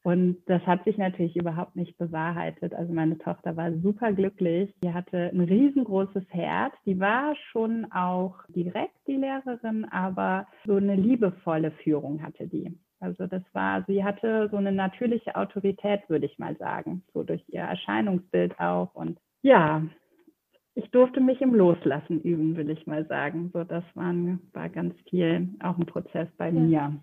Und 0.04 0.38
das 0.46 0.62
hat 0.66 0.86
sich 0.86 0.98
natürlich 0.98 1.36
überhaupt 1.36 1.76
nicht 1.76 1.98
bewahrheitet. 1.98 2.74
Also 2.74 2.94
meine 2.94 3.18
Tochter 3.18 3.58
war 3.58 3.74
super 3.74 4.14
glücklich. 4.14 4.74
Die 4.82 4.94
hatte 4.94 5.32
ein 5.34 5.42
riesengroßes 5.42 6.24
Herz. 6.30 6.74
Die 6.86 7.00
war 7.00 7.36
schon 7.52 7.92
auch 7.92 8.36
direkt 8.48 8.96
die 9.08 9.18
Lehrerin, 9.18 9.86
aber 9.86 10.48
so 10.66 10.76
eine 10.76 10.96
liebevolle 10.96 11.72
Führung 11.84 12.24
hatte 12.24 12.48
die. 12.48 12.78
Also 13.00 13.28
das 13.28 13.44
war, 13.54 13.84
sie 13.88 14.04
hatte 14.04 14.48
so 14.50 14.58
eine 14.58 14.72
natürliche 14.72 15.36
Autorität, 15.36 16.02
würde 16.08 16.26
ich 16.26 16.40
mal 16.40 16.56
sagen, 16.58 17.04
so 17.14 17.24
durch 17.24 17.44
ihr 17.48 17.62
Erscheinungsbild 17.62 18.60
auch. 18.60 18.94
Und 18.96 19.20
ja, 19.44 19.84
ich 20.74 20.90
durfte 20.92 21.20
mich 21.20 21.42
im 21.42 21.54
Loslassen 21.54 22.22
üben, 22.22 22.56
will 22.56 22.70
ich 22.70 22.88
mal 22.88 23.06
sagen. 23.08 23.52
So, 23.54 23.64
das 23.64 23.84
war, 23.94 24.14
war 24.54 24.70
ganz 24.70 24.96
viel 25.10 25.50
auch 25.62 25.78
ein 25.78 25.86
Prozess 25.86 26.28
bei 26.38 26.50
ja. 26.50 26.60
mir. 26.60 27.00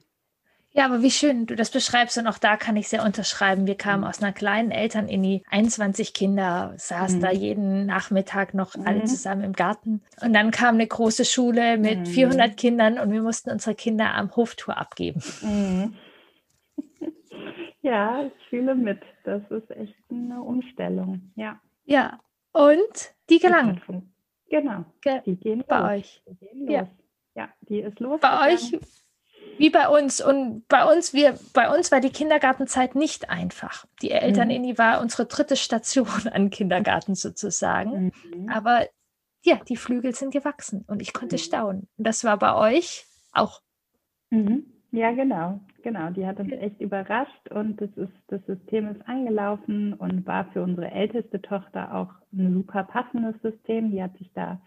Ja, 0.76 0.87
aber 0.87 1.02
wie 1.02 1.11
schön 1.12 1.47
du 1.47 1.54
das 1.54 1.71
beschreibst 1.71 2.19
und 2.19 2.26
auch 2.26 2.38
da 2.38 2.57
kann 2.57 2.75
ich 2.76 2.88
sehr 2.88 3.04
unterschreiben. 3.04 3.69
Wir 3.69 3.76
kamen 3.76 4.00
mhm. 4.00 4.09
aus 4.09 4.21
einer 4.21 4.33
kleinen 4.33 4.73
Elterninie, 4.73 5.43
21 5.49 6.12
Kinder, 6.14 6.75
saßen 6.76 7.19
mhm. 7.19 7.23
da 7.23 7.31
jeden 7.31 7.87
Nachmittag 7.87 8.54
noch 8.54 8.76
mhm. 8.76 8.85
alle 8.85 9.04
zusammen 9.04 9.45
im 9.45 9.52
Garten. 9.52 10.02
Und 10.21 10.33
dann 10.33 10.50
kam 10.50 10.75
eine 10.75 10.88
große 10.88 11.25
Schule 11.25 11.78
mit 11.78 12.00
mhm. 12.00 12.07
400 12.07 12.57
Kindern 12.57 12.99
und 12.99 13.12
wir 13.12 13.23
mussten 13.23 13.50
unsere 13.50 13.76
Kinder 13.76 14.14
am 14.14 14.35
Hoftour 14.35 14.76
abgeben. 14.76 15.23
Mhm. 15.43 15.95
Ja, 17.83 18.25
ich 18.25 18.49
fühle 18.49 18.75
mit. 18.75 19.02
Das 19.25 19.43
ist 19.50 19.71
echt 19.71 19.95
eine 20.11 20.40
Umstellung. 20.40 21.31
Ja. 21.35 21.61
Ja. 21.85 22.19
Und 22.52 23.14
die 23.28 23.38
gelang. 23.38 23.78
Genau. 24.49 24.87
Die 25.26 25.37
gehen 25.37 25.62
bei 25.69 25.78
los. 25.78 25.88
euch. 25.90 26.23
Die 26.26 26.35
gehen 26.37 26.61
los. 26.61 26.71
Ja. 26.71 26.88
ja, 27.35 27.49
die 27.61 27.81
ist 27.81 28.00
los. 28.00 28.23
Bei 28.23 28.54
euch 28.54 28.73
wie 29.58 29.70
bei 29.70 29.88
uns. 29.88 30.20
Und 30.20 30.66
bei 30.68 30.84
uns, 30.84 31.12
wir, 31.12 31.38
bei 31.52 31.74
uns 31.74 31.92
war 31.92 32.00
die 32.00 32.10
Kindergartenzeit 32.10 32.94
nicht 32.94 33.30
einfach. 33.30 33.86
Die 34.02 34.10
Eltern 34.10 34.48
mhm. 34.48 34.78
war 34.78 35.00
unsere 35.00 35.26
dritte 35.26 35.56
Station 35.56 36.28
an 36.32 36.50
Kindergarten 36.50 37.14
sozusagen. 37.14 38.12
Mhm. 38.34 38.48
Aber 38.48 38.86
ja, 39.42 39.60
die 39.68 39.76
Flügel 39.76 40.14
sind 40.14 40.32
gewachsen 40.32 40.84
und 40.88 41.02
ich 41.02 41.12
konnte 41.12 41.36
mhm. 41.36 41.40
staunen. 41.40 41.88
Und 41.96 42.06
das 42.06 42.24
war 42.24 42.38
bei 42.38 42.54
euch 42.54 43.06
auch. 43.32 43.60
Mhm. 44.30 44.66
Ja, 44.90 45.10
genau, 45.10 45.60
genau. 45.82 46.10
Die 46.10 46.24
hat 46.24 46.38
uns 46.38 46.52
echt 46.52 46.80
überrascht 46.80 47.48
und 47.50 47.80
das, 47.80 47.90
ist, 47.96 48.12
das 48.28 48.40
System 48.46 48.88
ist 48.88 49.06
angelaufen 49.08 49.92
und 49.92 50.24
war 50.24 50.44
für 50.52 50.62
unsere 50.62 50.90
älteste 50.90 51.42
Tochter 51.42 51.92
auch 51.94 52.10
ein 52.32 52.54
super 52.54 52.84
passendes 52.84 53.34
System. 53.42 53.90
Die 53.90 54.00
hat 54.00 54.16
sich 54.18 54.30
da 54.34 54.60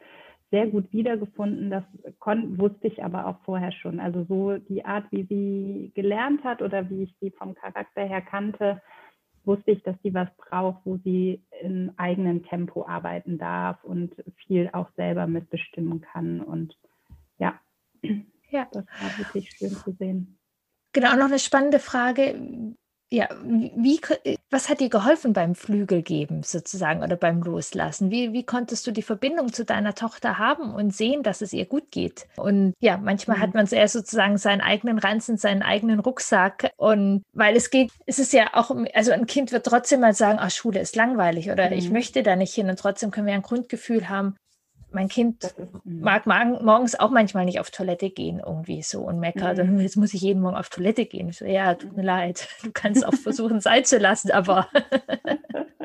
sehr 0.51 0.68
gut 0.68 0.92
wiedergefunden. 0.94 1.70
Das 1.70 1.84
wusste 2.58 2.88
ich 2.88 3.04
aber 3.04 3.27
auch 3.27 3.39
vorher 3.44 3.72
schon. 3.72 4.00
Also 4.00 4.25
so 4.30 4.58
die 4.58 4.86
Art, 4.86 5.06
wie 5.12 5.24
sie 5.24 5.92
gelernt 5.94 6.44
hat 6.44 6.62
oder 6.62 6.89
wie 6.89 7.04
ich 7.04 7.16
sie 7.20 7.32
vom 7.32 7.54
Charakter 7.54 8.04
her 8.04 8.22
kannte, 8.22 8.82
wusste 9.44 9.72
ich, 9.72 9.84
dass 9.84 9.96
sie 10.04 10.13
was 10.13 10.30
braucht, 10.38 10.82
wo 10.86 10.98
sie 10.98 11.42
im 11.62 11.92
eigenen 11.98 12.44
Tempo 12.44 12.86
arbeiten 12.86 13.38
darf 13.38 13.84
und 13.84 14.16
viel 14.46 14.70
auch 14.74 14.89
selber 14.96 15.27
mitbestimmen 15.27 16.01
kann. 16.01 16.42
Und 16.42 16.77
ja, 17.39 17.60
ja. 18.50 18.68
das 18.72 18.86
war 18.86 19.18
wirklich 19.18 19.50
schön 19.51 19.70
zu 19.70 19.92
sehen. 19.94 20.38
Genau, 20.94 21.16
noch 21.16 21.25
eine 21.25 21.39
spannende 21.39 21.80
Frage. 21.80 22.75
Ja, 23.10 23.30
wie, 23.42 24.02
was 24.50 24.68
hat 24.68 24.82
dir 24.82 24.90
geholfen 24.90 25.32
beim 25.32 25.56
Flügel 25.56 26.02
geben 26.02 26.44
sozusagen 26.44 27.04
oder 27.04 27.16
beim 27.16 27.42
Loslassen? 27.42 28.12
Wie, 28.12 28.34
wie 28.34 28.44
konntest 28.44 28.86
du 28.86 28.92
die 28.92 29.02
Verbindung 29.02 29.54
zu 29.54 29.64
deiner 29.64 29.96
Tochter 29.96 30.38
haben 30.38 30.76
und 30.76 30.94
sehen, 30.94 31.24
dass 31.24 31.42
es 31.42 31.54
ihr 31.54 31.66
gut 31.66 31.90
geht? 31.90 32.28
Und 32.36 32.74
ja, 32.82 32.98
manchmal 32.98 33.38
mhm. 33.38 33.42
hat 33.42 33.54
man 33.54 33.66
sehr 33.66 33.88
sozusagen 33.88 34.38
seinen 34.38 34.60
eigenen 34.60 35.00
Ranzen, 35.00 35.38
seinen 35.38 35.62
eigenen 35.62 36.02
Rucksack. 36.02 36.72
Und 36.76 37.24
weil 37.32 37.56
es 37.56 37.70
geht, 37.70 37.92
es 38.06 38.20
ist 38.20 38.34
ja 38.34 38.50
auch, 38.54 38.76
also 38.94 39.14
ein 39.14 39.26
Kind 39.26 39.54
wird 39.54 39.66
trotzdem 39.66 40.02
mal 40.02 40.14
sagen, 40.14 40.40
ah, 40.40 40.50
Schule 40.50 40.82
ist 40.82 40.98
langweilig 40.98 41.50
oder 41.50 41.68
mhm. 41.68 41.78
ich 41.78 41.90
möchte 41.90 42.24
da 42.24 42.36
nicht 42.36 42.54
hin. 42.54 42.70
Und 42.70 42.78
trotzdem 42.78 43.12
können 43.12 43.28
wir 43.28 43.36
ein 43.36 43.42
Grundgefühl 43.42 44.10
haben, 44.10 44.36
mein 44.98 45.10
Kind 45.10 45.54
mhm. 45.84 46.01
mag 46.01 46.25
morgens 46.25 47.00
auch 47.00 47.12
manchmal 47.12 47.46
nicht 47.46 47.60
auf 47.60 47.70
Toilette 47.70 48.10
gehen, 48.10 48.42
irgendwie 48.44 48.82
so 48.82 49.01
und 49.01 49.20
meckert, 49.20 49.60
mhm. 49.60 49.80
jetzt 49.80 49.96
muss 49.96 50.16
ich 50.16 50.22
jeden 50.22 50.42
Morgen 50.42 50.58
auf 50.58 50.70
Toilette 50.70 51.06
gehen. 51.06 51.30
Ich 51.30 51.38
so, 51.38 51.46
ja, 51.46 51.75
tut 51.75 51.96
mir 51.96 52.04
leid, 52.04 52.48
du 52.63 52.72
kannst 52.74 53.06
auch 53.06 53.13
versuchen, 53.13 53.60
sein 53.60 53.86
zu 53.86 54.00
lassen, 54.00 54.32
aber. 54.32 54.68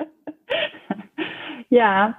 ja, 1.68 2.16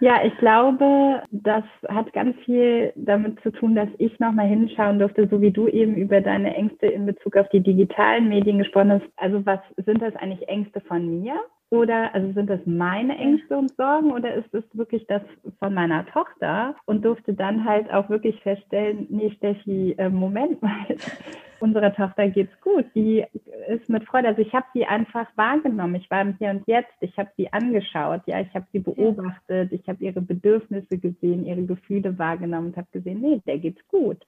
ja, 0.00 0.24
ich 0.24 0.34
glaube, 0.38 1.22
das 1.30 1.64
hat 1.88 2.10
ganz 2.14 2.34
viel 2.46 2.94
damit 2.96 3.38
zu 3.42 3.50
tun, 3.50 3.74
dass 3.74 3.90
ich 3.98 4.18
nochmal 4.18 4.46
hinschauen 4.46 4.98
durfte, 4.98 5.28
so 5.28 5.42
wie 5.42 5.50
du 5.50 5.68
eben 5.68 5.94
über 5.94 6.22
deine 6.22 6.54
Ängste 6.54 6.86
in 6.86 7.04
Bezug 7.04 7.36
auf 7.36 7.50
die 7.50 7.60
digitalen 7.60 8.30
Medien 8.30 8.56
gesprochen 8.56 8.92
hast. 8.92 9.04
Also 9.16 9.44
was 9.44 9.60
sind 9.76 10.00
das 10.00 10.16
eigentlich 10.16 10.48
Ängste 10.48 10.80
von 10.80 11.20
mir? 11.20 11.34
Oder 11.70 12.12
also 12.12 12.32
sind 12.32 12.50
das 12.50 12.60
meine 12.66 13.16
Ängste 13.16 13.56
und 13.56 13.70
Sorgen 13.76 14.10
oder 14.10 14.34
ist 14.34 14.52
es 14.52 14.64
wirklich 14.72 15.06
das 15.06 15.22
von 15.60 15.72
meiner 15.72 16.04
Tochter? 16.06 16.74
Und 16.84 17.04
durfte 17.04 17.32
dann 17.32 17.64
halt 17.64 17.92
auch 17.92 18.10
wirklich 18.10 18.40
feststellen, 18.42 19.06
nee, 19.08 19.30
Steffi, 19.36 19.94
äh, 19.96 20.08
Moment 20.08 20.60
mal, 20.60 20.86
unserer 21.60 21.94
Tochter 21.94 22.28
geht's 22.28 22.60
gut. 22.60 22.86
Die 22.96 23.24
ist 23.68 23.88
mit 23.88 24.04
Freude. 24.04 24.28
Also 24.28 24.42
ich 24.42 24.52
habe 24.52 24.66
sie 24.74 24.84
einfach 24.84 25.28
wahrgenommen. 25.36 25.94
Ich 25.94 26.10
war 26.10 26.22
im 26.22 26.34
Hier 26.38 26.50
und 26.50 26.66
Jetzt. 26.66 26.92
Ich 27.00 27.16
habe 27.16 27.30
sie 27.36 27.52
angeschaut. 27.52 28.22
Ja, 28.26 28.40
ich 28.40 28.52
habe 28.52 28.66
sie 28.72 28.80
beobachtet. 28.80 29.70
Ich 29.70 29.88
habe 29.88 30.02
ihre 30.02 30.20
Bedürfnisse 30.20 30.98
gesehen, 30.98 31.46
ihre 31.46 31.62
Gefühle 31.62 32.18
wahrgenommen 32.18 32.68
und 32.68 32.76
habe 32.76 32.88
gesehen, 32.90 33.20
nee, 33.20 33.40
der 33.46 33.58
geht's 33.58 33.86
gut. 33.86 34.18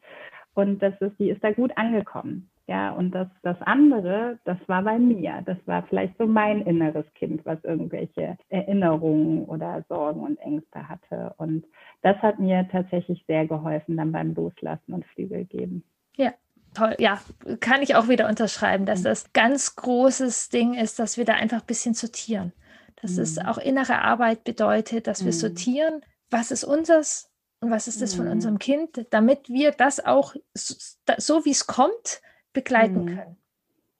Und 0.55 0.81
das 0.81 0.95
ist, 1.01 1.19
die 1.19 1.31
ist 1.31 1.43
da 1.43 1.51
gut 1.51 1.77
angekommen. 1.77 2.52
Ja, 2.69 2.93
und 2.93 3.11
das, 3.11 3.27
das 3.43 3.57
andere, 3.63 4.39
das 4.45 4.57
war 4.67 4.83
bei 4.83 4.99
mir. 4.99 5.43
Das 5.45 5.59
war 5.67 5.83
vielleicht 5.89 6.17
so 6.17 6.27
mein 6.27 6.63
inneres 6.63 7.05
Kind, 7.15 7.45
was 7.45 7.59
irgendwelche 7.65 8.39
Erinnerungen 8.51 9.45
oder 9.47 9.85
Sorgen 9.89 10.21
und 10.21 10.39
Ängste 10.39 10.89
hatte. 10.89 11.35
Und 11.39 11.65
das 12.03 12.17
hat 12.19 12.39
mir 12.39 12.69
tatsächlich 12.71 13.25
sehr 13.27 13.47
geholfen, 13.47 13.97
dann 13.97 14.13
beim 14.13 14.35
Loslassen 14.35 14.93
und 14.93 15.05
Flügel 15.07 15.45
geben. 15.45 15.83
Ja, 16.17 16.33
toll. 16.73 16.95
Ja, 16.99 17.21
kann 17.59 17.83
ich 17.83 17.97
auch 17.97 18.09
wieder 18.09 18.29
unterschreiben, 18.29 18.87
dass 18.87 19.01
mhm. 19.01 19.05
das 19.05 19.33
ganz 19.33 19.75
großes 19.75 20.51
Ding 20.51 20.75
ist, 20.75 21.01
dass 21.01 21.17
wir 21.17 21.25
da 21.25 21.35
einfach 21.35 21.61
ein 21.61 21.67
bisschen 21.67 21.95
sortieren. 21.95 22.53
Dass 23.01 23.17
mhm. 23.17 23.23
es 23.23 23.39
auch 23.39 23.59
innere 23.59 24.03
Arbeit 24.03 24.45
bedeutet, 24.45 25.09
dass 25.09 25.25
wir 25.25 25.33
mhm. 25.33 25.37
sortieren, 25.37 26.03
was 26.31 26.53
ist 26.53 26.63
unseres 26.63 27.29
und 27.61 27.71
was 27.71 27.89
ist 27.89 28.03
das 28.03 28.15
von 28.15 28.27
mhm. 28.27 28.33
unserem 28.33 28.59
Kind, 28.59 29.07
damit 29.11 29.49
wir 29.49 29.73
das 29.73 30.05
auch 30.05 30.35
so, 30.55 30.75
so 31.19 31.45
wie 31.45 31.51
es 31.51 31.67
kommt, 31.67 32.21
begleiten 32.53 33.05
mhm. 33.05 33.17
können. 33.17 33.37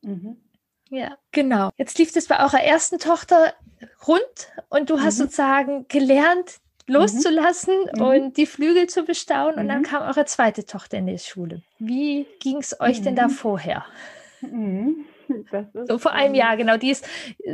Mhm. 0.03 0.37
Ja, 0.91 1.17
genau. 1.31 1.71
Jetzt 1.77 1.99
lief 1.99 2.15
es 2.15 2.29
bei 2.29 2.39
eurer 2.39 2.63
ersten 2.63 2.99
Tochter 2.99 3.55
rund 4.07 4.23
und 4.69 4.91
du 4.91 5.01
hast 5.01 5.19
mhm. 5.19 5.25
sozusagen 5.25 5.89
gelernt, 5.89 6.59
loszulassen 6.87 7.75
mhm. 7.95 8.03
und 8.03 8.37
die 8.37 8.47
Flügel 8.47 8.89
zu 8.89 9.05
bestaunen 9.05 9.59
und 9.59 9.69
dann 9.69 9.81
mhm. 9.81 9.87
kam 9.87 10.03
eure 10.03 10.27
zweite 10.27 10.67
Tochter 10.67 10.99
in 10.99 11.07
die 11.07 11.19
Schule. 11.19 11.63
Wie 11.79 12.27
ging 12.41 12.59
es 12.59 12.79
euch 12.81 13.01
denn 13.01 13.17
da 13.17 13.29
mhm. 13.29 13.31
vorher? 13.31 13.87
So 15.87 15.99
vor 15.99 16.13
einem 16.13 16.35
Jahr, 16.35 16.57
genau. 16.57 16.77
Dies 16.77 17.03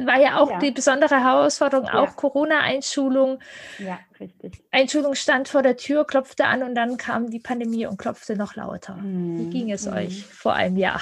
war 0.04 0.20
ja 0.20 0.38
auch 0.38 0.50
ja. 0.50 0.58
die 0.58 0.70
besondere 0.70 1.22
Herausforderung, 1.22 1.86
ja. 1.86 2.00
auch 2.00 2.16
Corona-Einschulung. 2.16 3.38
Ja, 3.78 3.98
richtig. 4.20 4.62
Einschulung 4.70 5.14
stand 5.14 5.48
vor 5.48 5.62
der 5.62 5.76
Tür, 5.76 6.04
klopfte 6.04 6.46
an 6.46 6.62
und 6.62 6.74
dann 6.74 6.96
kam 6.96 7.30
die 7.30 7.40
Pandemie 7.40 7.86
und 7.86 7.98
klopfte 7.98 8.36
noch 8.36 8.56
lauter. 8.56 8.96
Hm. 8.96 9.38
Wie 9.38 9.50
ging 9.50 9.70
es 9.70 9.86
hm. 9.86 9.94
euch 9.94 10.24
vor 10.24 10.54
einem 10.54 10.76
Jahr? 10.76 11.00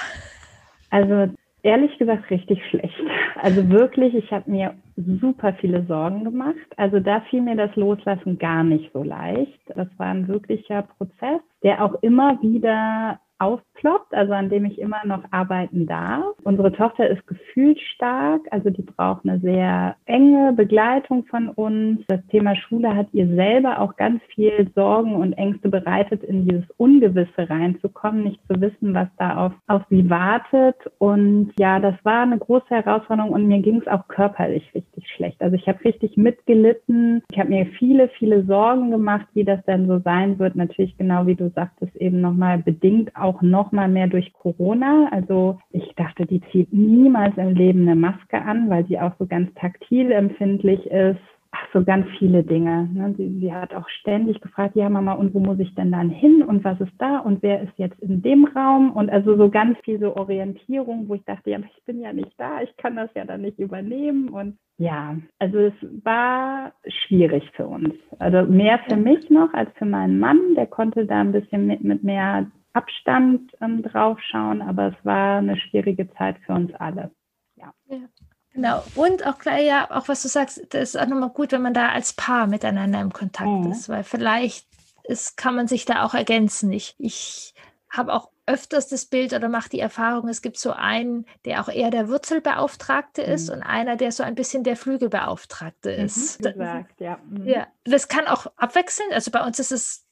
Also 0.90 1.32
ehrlich 1.62 1.98
gesagt 1.98 2.30
richtig 2.30 2.64
schlecht. 2.70 2.94
Also 3.42 3.68
wirklich, 3.68 4.14
ich 4.14 4.30
habe 4.30 4.50
mir 4.50 4.74
super 4.96 5.52
viele 5.60 5.84
Sorgen 5.86 6.24
gemacht. 6.24 6.56
Also 6.76 7.00
da 7.00 7.20
fiel 7.22 7.42
mir 7.42 7.56
das 7.56 7.74
Loslassen 7.76 8.38
gar 8.38 8.62
nicht 8.62 8.92
so 8.92 9.02
leicht. 9.02 9.60
Das 9.74 9.88
war 9.98 10.06
ein 10.06 10.28
wirklicher 10.28 10.82
Prozess, 10.82 11.40
der 11.62 11.84
auch 11.84 11.94
immer 12.02 12.40
wieder 12.40 13.20
aufploppt, 13.38 14.14
also 14.14 14.32
an 14.32 14.48
dem 14.48 14.64
ich 14.64 14.78
immer 14.78 15.04
noch 15.04 15.22
arbeiten 15.30 15.86
darf. 15.86 16.24
Unsere 16.44 16.72
Tochter 16.72 17.08
ist 17.08 17.26
gefühlt 17.26 17.78
stark, 17.94 18.42
also 18.50 18.70
die 18.70 18.82
braucht 18.82 19.24
eine 19.24 19.38
sehr 19.40 19.96
enge 20.06 20.52
Begleitung 20.52 21.24
von 21.26 21.48
uns. 21.48 22.00
Das 22.08 22.24
Thema 22.28 22.56
Schule 22.56 22.94
hat 22.94 23.08
ihr 23.12 23.28
selber 23.28 23.80
auch 23.80 23.96
ganz 23.96 24.22
viel 24.34 24.70
Sorgen 24.74 25.16
und 25.16 25.34
Ängste 25.34 25.68
bereitet, 25.68 26.22
in 26.22 26.48
dieses 26.48 26.68
Ungewisse 26.76 27.48
reinzukommen, 27.50 28.24
nicht 28.24 28.40
zu 28.46 28.60
wissen, 28.60 28.94
was 28.94 29.08
da 29.18 29.46
auf, 29.46 29.52
auf 29.66 29.82
sie 29.90 30.08
wartet. 30.08 30.76
Und 30.98 31.52
ja, 31.58 31.78
das 31.78 31.94
war 32.04 32.22
eine 32.22 32.38
große 32.38 32.70
Herausforderung 32.70 33.30
und 33.30 33.46
mir 33.46 33.60
ging 33.60 33.80
es 33.80 33.86
auch 33.86 34.08
körperlich 34.08 34.74
richtig 34.74 35.08
schlecht. 35.14 35.40
Also 35.42 35.56
ich 35.56 35.66
habe 35.68 35.84
richtig 35.84 36.16
mitgelitten. 36.16 37.22
Ich 37.30 37.38
habe 37.38 37.50
mir 37.50 37.66
viele, 37.78 38.08
viele 38.08 38.44
Sorgen 38.44 38.90
gemacht, 38.90 39.26
wie 39.34 39.44
das 39.44 39.62
denn 39.64 39.86
so 39.86 39.98
sein 40.00 40.38
wird. 40.38 40.56
Natürlich 40.56 40.96
genau 40.96 41.26
wie 41.26 41.34
du 41.34 41.50
sagtest, 41.50 41.94
eben 41.96 42.20
nochmal 42.20 42.58
bedingt 42.58 43.14
noch 43.42 43.72
mal 43.72 43.88
mehr 43.88 44.06
durch 44.06 44.32
Corona. 44.32 45.08
Also 45.10 45.58
ich 45.70 45.94
dachte, 45.96 46.26
die 46.26 46.40
zieht 46.52 46.72
niemals 46.72 47.36
im 47.36 47.54
Leben 47.54 47.82
eine 47.82 47.96
Maske 47.96 48.40
an, 48.40 48.68
weil 48.70 48.86
sie 48.86 48.98
auch 48.98 49.12
so 49.18 49.26
ganz 49.26 49.52
taktil 49.54 50.12
empfindlich 50.12 50.86
ist. 50.86 51.20
Ach, 51.52 51.68
so 51.72 51.84
ganz 51.84 52.06
viele 52.18 52.42
Dinge. 52.42 52.88
Ne? 52.92 53.14
Sie, 53.16 53.38
sie, 53.40 53.52
hat 53.52 53.72
auch 53.74 53.88
ständig 53.88 54.40
gefragt, 54.40 54.76
ja 54.76 54.90
Mama, 54.90 55.12
und 55.12 55.32
wo 55.32 55.38
muss 55.38 55.58
ich 55.58 55.74
denn 55.74 55.90
dann 55.90 56.10
hin 56.10 56.42
und 56.42 56.64
was 56.64 56.78
ist 56.80 56.92
da 56.98 57.20
und 57.20 57.42
wer 57.42 57.62
ist 57.62 57.72
jetzt 57.76 57.98
in 58.00 58.20
dem 58.20 58.44
Raum? 58.44 58.92
Und 58.92 59.08
also 59.08 59.36
so 59.36 59.48
ganz 59.48 59.78
viel 59.84 59.98
so 59.98 60.16
Orientierung, 60.16 61.08
wo 61.08 61.14
ich 61.14 61.24
dachte, 61.24 61.50
ja, 61.50 61.58
ich 61.58 61.84
bin 61.84 62.00
ja 62.00 62.12
nicht 62.12 62.32
da, 62.36 62.60
ich 62.62 62.76
kann 62.76 62.96
das 62.96 63.10
ja 63.14 63.24
dann 63.24 63.42
nicht 63.42 63.58
übernehmen. 63.58 64.28
Und 64.28 64.58
ja, 64.78 65.16
also 65.38 65.58
es 65.58 65.74
war 66.04 66.72
schwierig 66.86 67.50
für 67.54 67.66
uns. 67.66 67.94
Also 68.18 68.50
mehr 68.50 68.78
für 68.88 68.96
mich 68.96 69.30
noch 69.30 69.54
als 69.54 69.70
für 69.78 69.86
meinen 69.86 70.18
Mann. 70.18 70.38
Der 70.56 70.66
konnte 70.66 71.06
da 71.06 71.20
ein 71.20 71.32
bisschen 71.32 71.66
mit, 71.66 71.82
mit 71.82 72.04
mehr 72.04 72.46
Abstand 72.76 73.52
ähm, 73.60 73.82
drauf 73.82 74.18
schauen, 74.20 74.60
aber 74.60 74.88
es 74.88 75.04
war 75.04 75.38
eine 75.38 75.56
schwierige 75.56 76.12
Zeit 76.14 76.36
für 76.44 76.52
uns 76.52 76.74
alle. 76.74 77.10
Ja. 77.56 77.72
ja. 77.88 78.08
Genau. 78.52 78.82
Und 78.94 79.26
auch 79.26 79.38
gleich, 79.38 79.66
ja, 79.66 79.90
auch 79.90 80.08
was 80.08 80.22
du 80.22 80.28
sagst, 80.28 80.66
das 80.70 80.94
ist 80.94 80.96
auch 80.96 81.06
nochmal 81.06 81.30
gut, 81.30 81.52
wenn 81.52 81.62
man 81.62 81.74
da 81.74 81.88
als 81.88 82.12
Paar 82.12 82.46
miteinander 82.46 83.00
im 83.00 83.12
Kontakt 83.12 83.50
mhm. 83.50 83.70
ist, 83.70 83.88
weil 83.88 84.04
vielleicht 84.04 84.66
ist, 85.04 85.36
kann 85.36 85.54
man 85.54 85.68
sich 85.68 85.84
da 85.84 86.04
auch 86.04 86.14
ergänzen. 86.14 86.72
Ich, 86.72 86.94
ich 86.98 87.54
habe 87.90 88.12
auch 88.12 88.30
öfters 88.46 88.88
das 88.88 89.06
Bild 89.06 89.32
oder 89.32 89.48
mache 89.48 89.68
die 89.68 89.80
Erfahrung, 89.80 90.28
es 90.28 90.40
gibt 90.40 90.58
so 90.58 90.72
einen, 90.72 91.26
der 91.44 91.60
auch 91.60 91.68
eher 91.68 91.90
der 91.90 92.08
Wurzelbeauftragte 92.08 93.22
mhm. 93.26 93.32
ist 93.32 93.50
und 93.50 93.62
einer, 93.62 93.96
der 93.96 94.12
so 94.12 94.22
ein 94.22 94.36
bisschen 94.36 94.62
der 94.62 94.76
Flügelbeauftragte 94.76 95.96
mhm, 95.96 96.04
ist. 96.04 96.40
Mhm, 96.40 96.52
gesagt, 96.52 97.00
ja. 97.00 97.18
Mhm. 97.28 97.46
ja. 97.46 97.66
Das 97.84 98.08
kann 98.08 98.26
auch 98.26 98.46
abwechseln. 98.56 99.12
Also 99.12 99.30
bei 99.30 99.44
uns 99.44 99.58
ist 99.58 99.72
es 99.72 100.05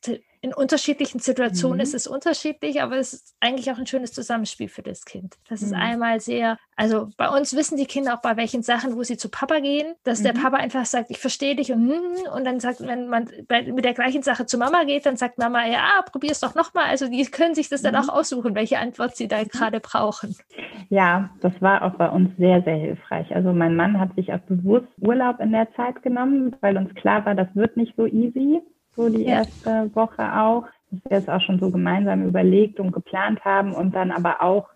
in 0.44 0.52
unterschiedlichen 0.52 1.20
Situationen 1.20 1.78
mhm. 1.78 1.82
ist 1.82 1.94
es 1.94 2.06
unterschiedlich, 2.06 2.82
aber 2.82 2.98
es 2.98 3.14
ist 3.14 3.34
eigentlich 3.40 3.72
auch 3.72 3.78
ein 3.78 3.86
schönes 3.86 4.12
Zusammenspiel 4.12 4.68
für 4.68 4.82
das 4.82 5.06
Kind. 5.06 5.36
Das 5.48 5.62
ist 5.62 5.70
mhm. 5.70 5.80
einmal 5.80 6.20
sehr, 6.20 6.58
also 6.76 7.08
bei 7.16 7.30
uns 7.30 7.56
wissen 7.56 7.78
die 7.78 7.86
Kinder 7.86 8.12
auch 8.12 8.20
bei 8.20 8.36
welchen 8.36 8.62
Sachen, 8.62 8.94
wo 8.94 9.02
sie 9.02 9.16
zu 9.16 9.30
Papa 9.30 9.60
gehen, 9.60 9.94
dass 10.04 10.20
mhm. 10.20 10.24
der 10.24 10.32
Papa 10.34 10.58
einfach 10.58 10.84
sagt, 10.84 11.10
ich 11.10 11.18
verstehe 11.18 11.56
dich 11.56 11.72
und, 11.72 11.90
und 11.90 12.44
dann 12.44 12.60
sagt, 12.60 12.86
wenn 12.86 13.08
man 13.08 13.30
bei, 13.48 13.62
mit 13.62 13.86
der 13.86 13.94
gleichen 13.94 14.22
Sache 14.22 14.44
zu 14.44 14.58
Mama 14.58 14.84
geht, 14.84 15.06
dann 15.06 15.16
sagt 15.16 15.38
Mama, 15.38 15.66
ja, 15.66 16.02
probier 16.04 16.32
es 16.32 16.40
doch 16.40 16.54
nochmal. 16.54 16.90
Also 16.90 17.08
die 17.08 17.24
können 17.24 17.54
sich 17.54 17.70
das 17.70 17.80
dann 17.80 17.96
auch 17.96 18.04
mhm. 18.04 18.10
aussuchen, 18.10 18.54
welche 18.54 18.78
Antwort 18.78 19.16
sie 19.16 19.28
da 19.28 19.38
mhm. 19.38 19.48
gerade 19.48 19.80
brauchen. 19.80 20.36
Ja, 20.90 21.30
das 21.40 21.54
war 21.60 21.80
auch 21.82 21.94
bei 21.94 22.10
uns 22.10 22.28
sehr, 22.36 22.62
sehr 22.64 22.76
hilfreich. 22.76 23.34
Also 23.34 23.54
mein 23.54 23.76
Mann 23.76 23.98
hat 23.98 24.14
sich 24.14 24.30
auch 24.30 24.40
bewusst 24.40 24.88
Urlaub 25.00 25.40
in 25.40 25.52
der 25.52 25.72
Zeit 25.72 26.02
genommen, 26.02 26.54
weil 26.60 26.76
uns 26.76 26.94
klar 26.94 27.24
war, 27.24 27.34
das 27.34 27.48
wird 27.54 27.78
nicht 27.78 27.94
so 27.96 28.04
easy 28.04 28.60
so 28.96 29.08
die 29.08 29.24
erste 29.24 29.90
Woche 29.94 30.40
auch, 30.40 30.64
dass 30.90 31.10
wir 31.10 31.18
es 31.18 31.28
auch 31.28 31.40
schon 31.40 31.58
so 31.58 31.70
gemeinsam 31.70 32.26
überlegt 32.26 32.80
und 32.80 32.92
geplant 32.92 33.44
haben 33.44 33.72
und 33.72 33.94
dann 33.94 34.10
aber 34.10 34.42
auch 34.42 34.68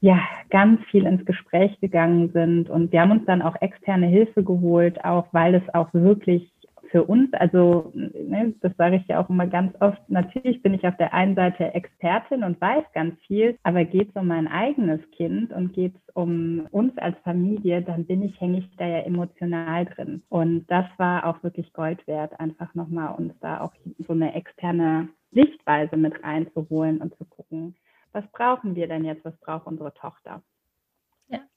ja, 0.00 0.20
ganz 0.50 0.80
viel 0.90 1.06
ins 1.06 1.24
Gespräch 1.24 1.80
gegangen 1.80 2.30
sind. 2.32 2.70
Und 2.70 2.92
wir 2.92 3.00
haben 3.00 3.10
uns 3.10 3.24
dann 3.26 3.42
auch 3.42 3.56
externe 3.60 4.06
Hilfe 4.06 4.44
geholt, 4.44 5.04
auch 5.04 5.26
weil 5.32 5.54
es 5.56 5.74
auch 5.74 5.92
wirklich 5.92 6.52
für 6.90 7.04
uns, 7.04 7.32
also 7.34 7.92
ne, 7.94 8.54
das 8.60 8.72
sage 8.76 8.96
ich 8.96 9.06
ja 9.08 9.20
auch 9.20 9.28
immer 9.28 9.46
ganz 9.46 9.74
oft, 9.80 10.00
natürlich 10.08 10.62
bin 10.62 10.74
ich 10.74 10.86
auf 10.86 10.96
der 10.96 11.12
einen 11.12 11.34
Seite 11.34 11.74
Expertin 11.74 12.44
und 12.44 12.60
weiß 12.60 12.84
ganz 12.94 13.18
viel, 13.26 13.58
aber 13.62 13.84
geht 13.84 14.10
es 14.10 14.16
um 14.16 14.26
mein 14.26 14.48
eigenes 14.48 15.00
Kind 15.12 15.52
und 15.52 15.72
geht 15.72 15.94
es 15.94 16.14
um 16.14 16.66
uns 16.70 16.96
als 16.98 17.16
Familie, 17.24 17.82
dann 17.82 18.06
bin 18.06 18.22
ich, 18.22 18.40
hänge 18.40 18.58
ich 18.58 18.76
da 18.76 18.86
ja 18.86 19.00
emotional 19.00 19.86
drin. 19.86 20.22
Und 20.28 20.66
das 20.68 20.86
war 20.96 21.26
auch 21.26 21.42
wirklich 21.42 21.72
Gold 21.72 22.06
wert, 22.06 22.38
einfach 22.40 22.74
nochmal 22.74 23.14
uns 23.16 23.34
da 23.40 23.60
auch 23.60 23.72
so 24.06 24.12
eine 24.12 24.34
externe 24.34 25.08
Sichtweise 25.32 25.96
mit 25.96 26.22
reinzuholen 26.22 26.98
und 26.98 27.14
zu 27.16 27.24
gucken, 27.24 27.76
was 28.12 28.26
brauchen 28.32 28.74
wir 28.74 28.88
denn 28.88 29.04
jetzt, 29.04 29.24
was 29.24 29.36
braucht 29.38 29.66
unsere 29.66 29.92
Tochter? 29.94 30.42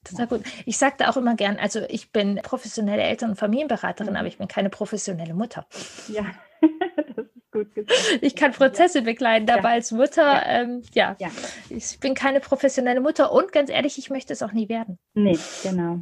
Total 0.04 0.26
gut. 0.26 0.42
Ich 0.66 0.78
sagte 0.78 1.08
auch 1.08 1.16
immer 1.16 1.36
gern, 1.36 1.56
also 1.58 1.80
ich 1.88 2.10
bin 2.10 2.40
professionelle 2.42 3.02
Eltern- 3.02 3.30
und 3.30 3.36
Familienberaterin, 3.36 4.12
mhm. 4.12 4.16
aber 4.16 4.28
ich 4.28 4.38
bin 4.38 4.48
keine 4.48 4.68
professionelle 4.68 5.34
Mutter. 5.34 5.66
Ja, 6.08 6.26
das 6.96 7.26
ist 7.26 7.52
gut 7.52 7.74
gesagt. 7.74 8.18
Ich 8.20 8.34
kann 8.34 8.52
Prozesse 8.52 8.98
ja. 8.98 9.04
begleiten, 9.04 9.48
aber 9.50 9.68
ja. 9.68 9.74
als 9.74 9.92
Mutter, 9.92 10.22
ja. 10.22 10.62
Ähm, 10.62 10.82
ja. 10.92 11.16
ja, 11.18 11.28
ich 11.68 12.00
bin 12.00 12.14
keine 12.14 12.40
professionelle 12.40 13.00
Mutter 13.00 13.32
und 13.32 13.52
ganz 13.52 13.70
ehrlich, 13.70 13.96
ich 13.98 14.10
möchte 14.10 14.32
es 14.32 14.42
auch 14.42 14.52
nie 14.52 14.68
werden. 14.68 14.98
Nee, 15.14 15.38
genau. 15.62 16.00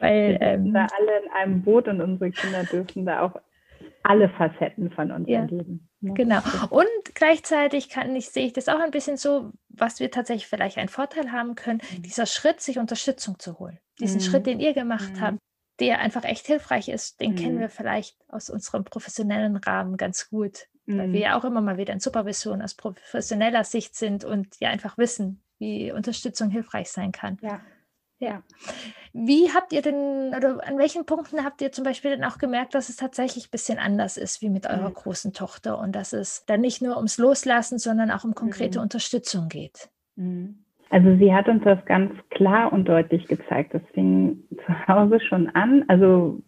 Weil 0.00 0.40
wir 0.40 0.40
ähm, 0.40 0.72
da 0.72 0.86
alle 0.98 1.22
in 1.24 1.30
einem 1.30 1.62
Boot 1.62 1.86
und 1.86 2.00
unsere 2.00 2.30
Kinder 2.30 2.64
dürfen 2.64 3.04
da 3.04 3.22
auch 3.22 3.36
alle 4.02 4.28
Facetten 4.30 4.90
von 4.90 5.10
uns 5.12 5.28
ja. 5.28 5.40
erleben. 5.40 5.88
Ne? 6.00 6.14
Genau. 6.14 6.40
Und 6.70 7.14
gleichzeitig 7.14 7.90
kann 7.90 8.16
ich, 8.16 8.30
sehe 8.30 8.46
ich 8.46 8.52
das 8.52 8.68
auch 8.68 8.80
ein 8.80 8.90
bisschen 8.90 9.16
so, 9.16 9.52
was 9.70 10.00
wir 10.00 10.10
tatsächlich 10.10 10.46
vielleicht 10.46 10.78
einen 10.78 10.88
Vorteil 10.88 11.32
haben 11.32 11.54
können, 11.54 11.80
mhm. 11.96 12.02
dieser 12.02 12.26
Schritt, 12.26 12.60
sich 12.60 12.78
Unterstützung 12.78 13.38
zu 13.38 13.58
holen. 13.58 13.78
Diesen 13.98 14.20
mhm. 14.20 14.24
Schritt, 14.24 14.46
den 14.46 14.60
ihr 14.60 14.74
gemacht 14.74 15.12
mhm. 15.14 15.20
habt, 15.20 15.38
der 15.78 16.00
einfach 16.00 16.24
echt 16.24 16.46
hilfreich 16.46 16.88
ist, 16.88 17.20
den 17.20 17.36
kennen 17.36 17.56
mhm. 17.56 17.60
wir 17.60 17.68
vielleicht 17.70 18.16
aus 18.28 18.50
unserem 18.50 18.84
professionellen 18.84 19.56
Rahmen 19.56 19.96
ganz 19.96 20.28
gut, 20.28 20.66
weil 20.86 20.98
wir 20.98 21.06
mhm. 21.06 21.14
ja 21.14 21.38
auch 21.38 21.44
immer 21.44 21.60
mal 21.60 21.78
wieder 21.78 21.92
in 21.92 22.00
Supervision 22.00 22.62
aus 22.62 22.74
professioneller 22.74 23.64
Sicht 23.64 23.94
sind 23.94 24.24
und 24.24 24.48
ja 24.60 24.70
einfach 24.70 24.98
wissen, 24.98 25.42
wie 25.58 25.92
Unterstützung 25.92 26.50
hilfreich 26.50 26.90
sein 26.90 27.12
kann. 27.12 27.38
Ja. 27.40 27.60
Ja. 28.20 28.42
Wie 29.12 29.48
habt 29.52 29.72
ihr 29.72 29.82
denn, 29.82 30.32
oder 30.36 30.60
an 30.66 30.78
welchen 30.78 31.06
Punkten 31.06 31.42
habt 31.44 31.62
ihr 31.62 31.72
zum 31.72 31.84
Beispiel 31.84 32.16
dann 32.16 32.30
auch 32.30 32.38
gemerkt, 32.38 32.74
dass 32.74 32.90
es 32.90 32.96
tatsächlich 32.96 33.46
ein 33.46 33.50
bisschen 33.50 33.78
anders 33.78 34.16
ist 34.18 34.42
wie 34.42 34.50
mit 34.50 34.66
eurer 34.66 34.90
mhm. 34.90 34.94
großen 34.94 35.32
Tochter 35.32 35.78
und 35.78 35.96
dass 35.96 36.12
es 36.12 36.44
dann 36.44 36.60
nicht 36.60 36.82
nur 36.82 36.96
ums 36.96 37.18
Loslassen, 37.18 37.78
sondern 37.78 38.10
auch 38.10 38.22
um 38.22 38.34
konkrete 38.34 38.78
mhm. 38.78 38.84
Unterstützung 38.84 39.48
geht? 39.48 39.88
Mhm. 40.16 40.64
Also 40.90 41.16
sie 41.16 41.32
hat 41.32 41.48
uns 41.48 41.64
das 41.64 41.82
ganz 41.86 42.12
klar 42.30 42.72
und 42.72 42.86
deutlich 42.86 43.26
gezeigt. 43.26 43.72
Das 43.74 43.82
fing 43.94 44.42
zu 44.66 44.88
Hause 44.88 45.20
schon 45.20 45.48
an. 45.50 45.84
Also 45.88 46.40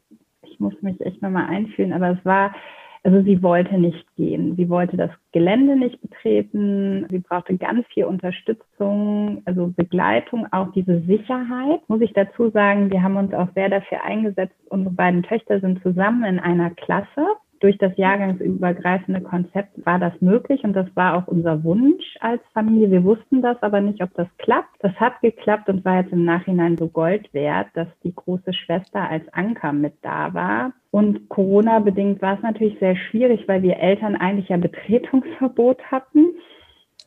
ich 0.43 0.61
muss 0.61 0.75
mich 0.83 1.01
echt 1.01 1.23
nochmal 1.23 1.49
einfühlen, 1.49 1.93
aber 1.93 2.11
es 2.11 2.25
war 2.25 2.55
also 3.05 3.21
sie 3.23 3.43
wollte 3.43 3.79
nicht 3.79 4.07
gehen. 4.17 4.55
Sie 4.57 4.69
wollte 4.69 4.97
das 4.97 5.11
Gelände 5.33 5.77
nicht 5.77 6.01
betreten. 6.01 7.07
Sie 7.11 7.19
brauchte 7.19 7.57
ganz 7.57 7.85
viel 7.89 8.05
Unterstützung, 8.05 9.43
also 9.45 9.73
Begleitung, 9.75 10.47
auch 10.53 10.71
diese 10.73 11.01
Sicherheit. 11.01 11.81
Muss 11.89 12.01
ich 12.01 12.13
dazu 12.13 12.51
sagen, 12.51 12.93
wir 12.93 13.03
haben 13.03 13.17
uns 13.17 13.35
auch 13.35 13.49
sehr 13.55 13.69
dafür 13.69 14.05
eingesetzt. 14.05 14.55
Unsere 14.69 14.95
beiden 14.95 15.25
Töchter 15.25 15.61
sind 15.61 15.83
zusammen 15.83 16.25
in 16.25 16.39
einer 16.39 16.71
Klasse 16.71 17.27
durch 17.63 17.79
das 17.79 17.97
jahrgangsübergreifende 17.97 19.21
Konzept 19.21 19.87
war 19.87 20.01
das 20.01 20.13
möglich 20.21 20.65
und 20.65 20.73
das 20.73 20.89
war 20.95 21.17
auch 21.17 21.29
unser 21.29 21.63
Wunsch 21.63 22.17
als 22.21 22.43
Familie. 22.53 22.91
Wir 22.91 23.05
wussten 23.05 23.41
das 23.41 23.63
aber 23.63 23.81
nicht, 23.81 24.03
ob 24.03 24.13
das 24.15 24.27
klappt. 24.39 24.77
Das 24.81 24.93
hat 24.97 25.21
geklappt 25.21 25.69
und 25.69 25.85
war 25.85 26.01
jetzt 26.01 26.13
im 26.13 26.25
Nachhinein 26.25 26.77
so 26.77 26.89
Gold 26.89 27.33
wert, 27.33 27.69
dass 27.75 27.87
die 28.03 28.15
große 28.15 28.53
Schwester 28.53 29.09
als 29.09 29.29
Anker 29.33 29.73
mit 29.73 29.95
da 30.03 30.35
war. 30.35 30.73
Und 30.91 31.29
Corona 31.29 31.79
bedingt 31.79 32.21
war 32.21 32.35
es 32.35 32.43
natürlich 32.43 32.79
sehr 32.81 32.97
schwierig, 32.97 33.47
weil 33.47 33.63
wir 33.63 33.79
Eltern 33.79 34.17
eigentlich 34.17 34.49
ja 34.49 34.57
Betretungsverbot 34.57 35.83
hatten 35.91 36.27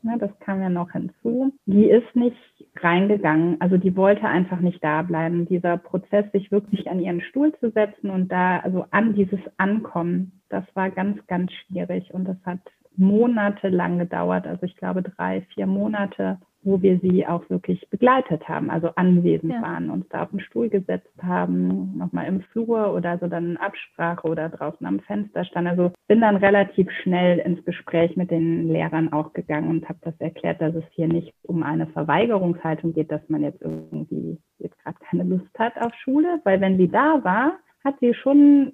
ne, 0.05 0.17
das 0.17 0.31
kam 0.39 0.61
ja 0.61 0.69
noch 0.69 0.91
hinzu, 0.91 1.51
die 1.65 1.89
ist 1.89 2.15
nicht 2.15 2.37
reingegangen. 2.77 3.59
Also 3.59 3.77
die 3.77 3.95
wollte 3.97 4.27
einfach 4.27 4.59
nicht 4.59 4.83
da 4.83 5.01
bleiben. 5.01 5.47
Dieser 5.47 5.77
Prozess, 5.77 6.31
sich 6.31 6.51
wirklich 6.51 6.89
an 6.89 6.99
ihren 6.99 7.21
Stuhl 7.21 7.53
zu 7.59 7.71
setzen 7.71 8.09
und 8.09 8.31
da, 8.31 8.59
also 8.59 8.85
an 8.91 9.13
dieses 9.13 9.39
Ankommen, 9.57 10.41
das 10.49 10.63
war 10.75 10.89
ganz, 10.91 11.25
ganz 11.27 11.51
schwierig 11.51 12.13
und 12.13 12.25
das 12.25 12.37
hat 12.45 12.59
monatelang 12.95 13.99
gedauert. 13.99 14.47
Also 14.47 14.63
ich 14.63 14.77
glaube 14.77 15.01
drei, 15.01 15.41
vier 15.53 15.67
Monate 15.67 16.39
wo 16.65 16.81
wir 16.81 16.99
sie 16.99 17.25
auch 17.25 17.49
wirklich 17.49 17.87
begleitet 17.89 18.49
haben, 18.49 18.69
also 18.69 18.89
anwesend 18.95 19.53
ja. 19.53 19.61
waren, 19.61 19.89
uns 19.89 20.07
da 20.09 20.23
auf 20.23 20.31
den 20.31 20.39
Stuhl 20.39 20.69
gesetzt 20.69 21.13
haben, 21.21 21.97
nochmal 21.97 22.25
im 22.25 22.41
Flur 22.41 22.93
oder 22.93 23.17
so 23.19 23.27
dann 23.27 23.51
in 23.51 23.57
Absprache 23.57 24.27
oder 24.27 24.49
draußen 24.49 24.85
am 24.85 24.99
Fenster 24.99 25.45
stand. 25.45 25.67
Also 25.67 25.91
bin 26.07 26.21
dann 26.21 26.35
relativ 26.35 26.89
schnell 27.03 27.39
ins 27.39 27.63
Gespräch 27.65 28.17
mit 28.17 28.31
den 28.31 28.67
Lehrern 28.67 29.13
auch 29.13 29.33
gegangen 29.33 29.69
und 29.69 29.87
habe 29.87 29.99
das 30.01 30.19
erklärt, 30.19 30.59
dass 30.59 30.73
es 30.75 30.83
hier 30.91 31.07
nicht 31.07 31.33
um 31.43 31.63
eine 31.63 31.87
Verweigerungshaltung 31.87 32.93
geht, 32.93 33.11
dass 33.11 33.21
man 33.29 33.43
jetzt 33.43 33.61
irgendwie 33.61 34.39
jetzt 34.57 34.77
gerade 34.83 34.97
keine 35.07 35.23
Lust 35.23 35.57
hat 35.59 35.79
auf 35.79 35.93
Schule, 35.93 36.39
weil 36.43 36.59
wenn 36.61 36.77
sie 36.77 36.89
da 36.89 37.23
war, 37.23 37.53
hat 37.83 37.95
sie 37.99 38.15
schon 38.15 38.73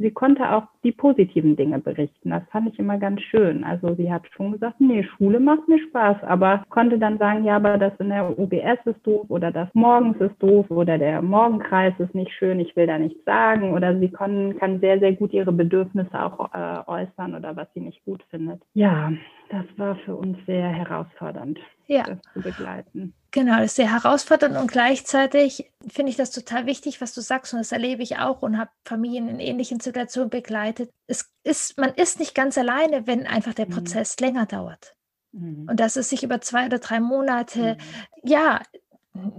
sie 0.00 0.10
konnte 0.10 0.50
auch 0.50 0.64
die 0.82 0.92
positiven 0.92 1.56
Dinge 1.56 1.78
berichten. 1.78 2.30
Das 2.30 2.42
fand 2.50 2.72
ich 2.72 2.78
immer 2.78 2.98
ganz 2.98 3.20
schön. 3.22 3.64
Also 3.64 3.94
sie 3.94 4.10
hat 4.10 4.22
schon 4.34 4.52
gesagt, 4.52 4.80
nee, 4.80 5.04
Schule 5.04 5.38
macht 5.38 5.68
mir 5.68 5.78
Spaß, 5.78 6.24
aber 6.24 6.64
konnte 6.70 6.98
dann 6.98 7.18
sagen, 7.18 7.44
ja, 7.44 7.56
aber 7.56 7.78
das 7.78 7.92
in 7.98 8.08
der 8.08 8.38
UBS 8.38 8.78
ist 8.86 9.06
doof 9.06 9.26
oder 9.28 9.52
das 9.52 9.68
morgens 9.74 10.16
ist 10.20 10.42
doof 10.42 10.70
oder 10.70 10.98
der 10.98 11.22
Morgenkreis 11.22 11.94
ist 11.98 12.14
nicht 12.14 12.32
schön, 12.32 12.60
ich 12.60 12.74
will 12.76 12.86
da 12.86 12.98
nichts 12.98 13.24
sagen 13.24 13.74
oder 13.74 13.98
sie 13.98 14.08
kann, 14.08 14.56
kann 14.58 14.80
sehr, 14.80 14.98
sehr 14.98 15.12
gut 15.12 15.32
ihre 15.32 15.52
Bedürfnisse 15.52 16.20
auch 16.20 16.52
äh, 16.54 16.82
äußern 16.86 17.34
oder 17.34 17.54
was 17.56 17.68
sie 17.74 17.80
nicht 17.80 18.02
gut 18.04 18.22
findet. 18.30 18.62
Ja, 18.74 19.12
das 19.50 19.64
war 19.76 19.96
für 19.96 20.14
uns 20.14 20.38
sehr 20.46 20.68
herausfordernd, 20.68 21.58
ja. 21.86 22.04
das 22.04 22.20
zu 22.32 22.40
begleiten. 22.40 23.12
Genau, 23.32 23.58
das 23.58 23.66
ist 23.66 23.76
sehr 23.76 23.92
herausfordernd 23.92 24.56
und 24.56 24.70
gleichzeitig 24.70 25.70
finde 25.86 26.10
ich 26.10 26.16
das 26.16 26.32
total 26.32 26.66
wichtig, 26.66 27.00
was 27.00 27.14
du 27.14 27.20
sagst 27.20 27.52
und 27.52 27.60
das 27.60 27.70
erlebe 27.70 28.02
ich 28.02 28.18
auch 28.18 28.42
und 28.42 28.58
habe 28.58 28.70
Familien 28.84 29.28
in 29.28 29.38
ähnlichen 29.38 29.78
Situationen 29.78 30.30
begleitet. 30.30 30.90
Es 31.06 31.30
ist, 31.44 31.78
man 31.78 31.94
ist 31.94 32.18
nicht 32.18 32.34
ganz 32.34 32.58
alleine, 32.58 33.06
wenn 33.06 33.28
einfach 33.28 33.54
der 33.54 33.66
mhm. 33.66 33.70
Prozess 33.70 34.16
mhm. 34.18 34.26
länger 34.26 34.46
dauert. 34.46 34.96
Mhm. 35.32 35.68
Und 35.70 35.78
dass 35.78 35.94
es 35.94 36.08
sich 36.08 36.24
über 36.24 36.40
zwei 36.40 36.66
oder 36.66 36.80
drei 36.80 36.98
Monate, 36.98 37.76
mhm. 37.76 38.28
ja, 38.28 38.62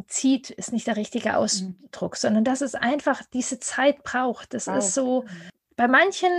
zieht, 0.08 0.50
ist 0.50 0.72
nicht 0.72 0.88
der 0.88 0.96
richtige 0.98 1.30
mhm. 1.30 1.36
Ausdruck, 1.36 2.16
sondern 2.16 2.46
dass 2.46 2.62
es 2.62 2.76
einfach 2.76 3.22
diese 3.34 3.60
Zeit 3.60 4.04
braucht. 4.04 4.54
Das 4.54 4.68
ist 4.68 4.94
so, 4.94 5.26
bei 5.76 5.88
manchen 5.88 6.30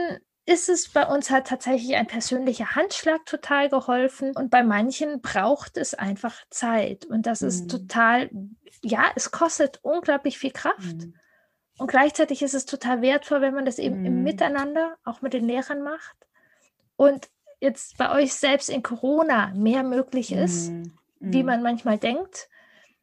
ist 0.45 0.69
es 0.69 0.89
bei 0.89 1.07
uns 1.07 1.31
halt 1.31 1.47
tatsächlich 1.47 1.95
ein 1.95 2.07
persönlicher 2.07 2.75
Handschlag 2.75 3.25
total 3.27 3.69
geholfen 3.69 4.33
und 4.35 4.51
bei 4.51 4.63
manchen 4.63 5.21
braucht 5.21 5.77
es 5.77 5.95
einfach 5.95 6.37
Zeit 6.51 7.05
und 7.05 7.27
das 7.27 7.43
mhm. 7.43 7.49
ist 7.49 7.71
total, 7.71 8.31
ja, 8.83 9.05
es 9.15 9.31
kostet 9.31 9.79
unglaublich 9.83 10.39
viel 10.39 10.51
Kraft. 10.51 10.97
Mhm. 10.97 11.15
Und 11.79 11.87
gleichzeitig 11.87 12.43
ist 12.43 12.55
es 12.55 12.67
total 12.67 13.03
wertvoll, 13.03 13.41
wenn 13.41 13.55
man 13.55 13.65
das 13.65 13.79
eben 13.79 14.01
mhm. 14.01 14.07
im 14.07 14.23
Miteinander 14.25 14.97
auch 15.05 15.23
mit 15.23 15.33
den 15.33 15.47
Lehrern 15.47 15.83
macht 15.83 16.17
und 16.97 17.29
jetzt 17.61 17.97
bei 17.97 18.13
euch 18.13 18.35
selbst 18.35 18.69
in 18.69 18.83
Corona 18.83 19.53
mehr 19.55 19.85
möglich 19.85 20.33
ist, 20.33 20.71
mhm. 20.71 20.93
wie 21.21 21.43
mhm. 21.43 21.47
man 21.47 21.63
manchmal 21.63 21.99
denkt 21.99 22.49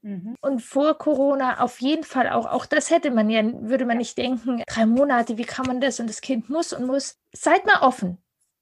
Mhm. 0.02 0.36
Und 0.42 0.62
vor 0.62 0.98
Corona 0.98 1.60
auf 1.60 1.82
jeden 1.82 2.04
Fall 2.04 2.30
auch, 2.30 2.46
auch 2.46 2.66
das 2.66 2.90
hätte 2.90 3.12
man 3.12 3.30
ja, 3.30 3.44
würde 3.44 3.86
man 3.86 3.98
nicht 3.98 4.18
denken, 4.18 4.64
drei 4.68 4.86
Monate, 4.86 5.38
wie 5.38 5.46
kann 5.46 5.66
man 5.66 5.82
das 5.82 6.00
und 6.00 6.08
das 6.08 6.22
Kind 6.22 6.50
muss 6.50 6.74
und 6.74 6.86
muss. 6.86 7.20
Seid 7.34 7.66
mal 7.66 7.82
offen. 7.82 8.18